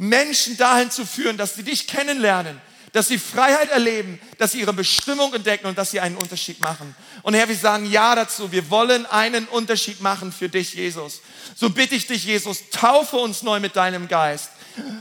[0.00, 2.60] Menschen dahin zu führen, dass sie dich kennenlernen,
[2.92, 6.94] dass sie Freiheit erleben, dass sie ihre Bestimmung entdecken und dass sie einen Unterschied machen.
[7.22, 8.52] Und Herr, wir sagen Ja dazu.
[8.52, 11.20] Wir wollen einen Unterschied machen für dich, Jesus.
[11.56, 14.50] So bitte ich dich, Jesus, taufe uns neu mit deinem Geist.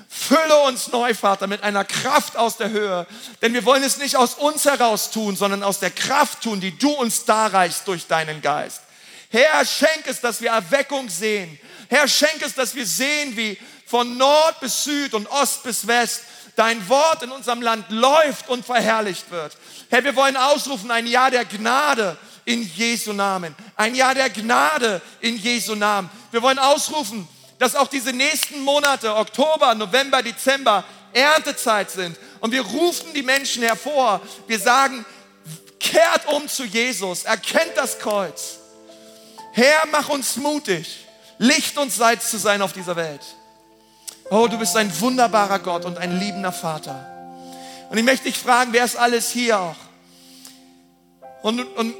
[0.10, 3.08] Fülle uns neu, Vater, mit einer Kraft aus der Höhe.
[3.42, 6.78] Denn wir wollen es nicht aus uns heraus tun, sondern aus der Kraft tun, die
[6.78, 8.82] du uns darreichst durch deinen Geist.
[9.30, 11.60] Herr, schenk es, dass wir Erweckung sehen.
[11.90, 16.24] Herr, schenk es, dass wir sehen, wie von Nord bis Süd und Ost bis West
[16.56, 19.56] dein Wort in unserem Land läuft und verherrlicht wird.
[19.90, 23.56] Herr, wir wollen ausrufen ein Jahr der Gnade in Jesu Namen.
[23.76, 26.10] Ein Jahr der Gnade in Jesu Namen.
[26.32, 27.28] Wir wollen ausrufen,
[27.60, 30.84] dass auch diese nächsten Monate, Oktober, November, Dezember,
[31.14, 32.18] Erntezeit sind.
[32.40, 34.22] Und wir rufen die Menschen hervor.
[34.48, 35.06] Wir sagen,
[35.80, 38.58] kehrt um zu Jesus, erkennt das Kreuz.
[39.54, 41.08] Herr, mach uns mutig,
[41.40, 43.22] Licht und Salz zu sein auf dieser Welt.
[44.30, 47.14] Oh, du bist ein wunderbarer Gott und ein liebender Vater.
[47.90, 49.76] Und ich möchte dich fragen, wer ist alles hier auch?
[51.42, 51.96] Und, und,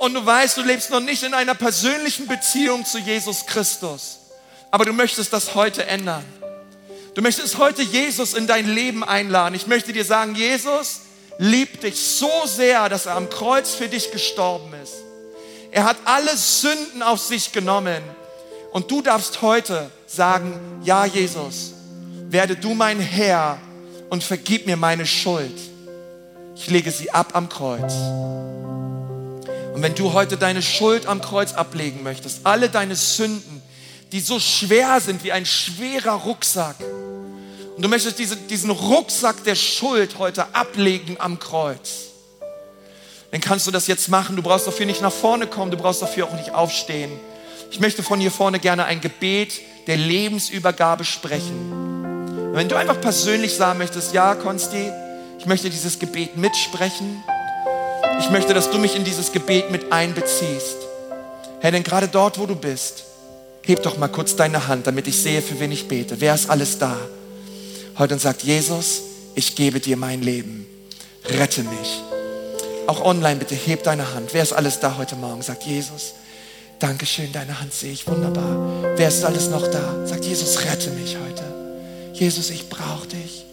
[0.00, 4.20] und du weißt, du lebst noch nicht in einer persönlichen Beziehung zu Jesus Christus.
[4.76, 6.22] Aber du möchtest das heute ändern.
[7.14, 9.54] Du möchtest heute Jesus in dein Leben einladen.
[9.54, 11.00] Ich möchte dir sagen, Jesus
[11.38, 14.92] liebt dich so sehr, dass er am Kreuz für dich gestorben ist.
[15.70, 18.02] Er hat alle Sünden auf sich genommen.
[18.70, 21.72] Und du darfst heute sagen, ja Jesus,
[22.28, 23.56] werde du mein Herr
[24.10, 25.58] und vergib mir meine Schuld.
[26.54, 27.94] Ich lege sie ab am Kreuz.
[29.72, 33.55] Und wenn du heute deine Schuld am Kreuz ablegen möchtest, alle deine Sünden,
[34.12, 36.76] die so schwer sind wie ein schwerer Rucksack,
[37.76, 42.06] und du möchtest diese, diesen Rucksack der Schuld heute ablegen am Kreuz,
[43.30, 44.34] dann kannst du das jetzt machen.
[44.34, 47.12] Du brauchst dafür nicht nach vorne kommen, du brauchst dafür auch nicht aufstehen.
[47.70, 52.52] Ich möchte von hier vorne gerne ein Gebet der Lebensübergabe sprechen.
[52.54, 54.90] wenn du einfach persönlich sagen möchtest, ja, Konsti,
[55.38, 57.22] ich möchte dieses Gebet mitsprechen,
[58.18, 60.78] Ich möchte, dass du mich in dieses Gebet mit einbeziehst.
[61.60, 63.04] Herr, denn gerade dort, wo du bist,
[63.66, 66.20] heb doch mal kurz deine Hand, damit ich sehe, für wen ich bete.
[66.20, 66.96] Wer ist alles da?
[67.98, 69.02] Heute und sagt, Jesus,
[69.34, 70.66] ich gebe dir mein Leben.
[71.24, 72.02] Rette mich.
[72.86, 74.32] Auch online bitte, heb deine Hand.
[74.32, 75.42] Wer ist alles da heute Morgen?
[75.42, 76.14] Sagt Jesus,
[76.78, 78.94] Dankeschön, deine Hand sehe ich wunderbar.
[78.96, 80.06] Wer ist alles noch da?
[80.06, 81.42] Sagt Jesus, rette mich heute.
[82.12, 83.46] Jesus, ich brauche dich.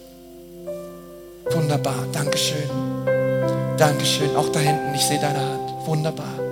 [1.50, 2.68] Wunderbar, Dankeschön.
[3.76, 4.36] Dankeschön.
[4.36, 5.86] Auch da hinten, ich sehe deine Hand.
[5.86, 6.43] Wunderbar.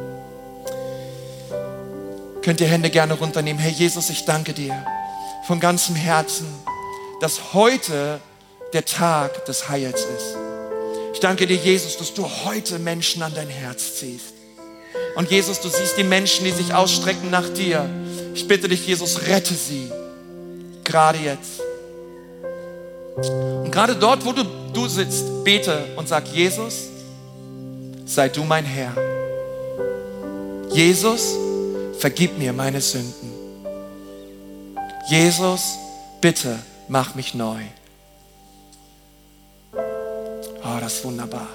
[2.43, 3.63] Könnt ihr Hände gerne runternehmen.
[3.63, 4.85] Herr Jesus, ich danke dir
[5.47, 6.47] von ganzem Herzen,
[7.21, 8.21] dass heute
[8.73, 10.37] der Tag des Heils ist.
[11.15, 14.35] Ich danke dir, Jesus, dass du heute Menschen an dein Herz ziehst.
[15.15, 17.89] Und Jesus, du siehst die Menschen, die sich ausstrecken nach dir.
[18.35, 19.89] Ich bitte dich, Jesus, rette sie.
[20.83, 21.61] Gerade jetzt.
[23.17, 26.89] Und gerade dort, wo du, du sitzt, bete und sag, Jesus,
[28.05, 28.95] sei du mein Herr.
[30.73, 31.37] Jesus,
[32.03, 33.31] vergib mir meine Sünden.
[35.09, 35.79] Jesus,
[36.21, 37.63] bitte mach mich neu.
[39.73, 41.47] Oh, das ist wunderbar.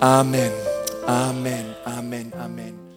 [0.00, 0.50] Amen,
[1.06, 2.87] Amen, Amen, Amen.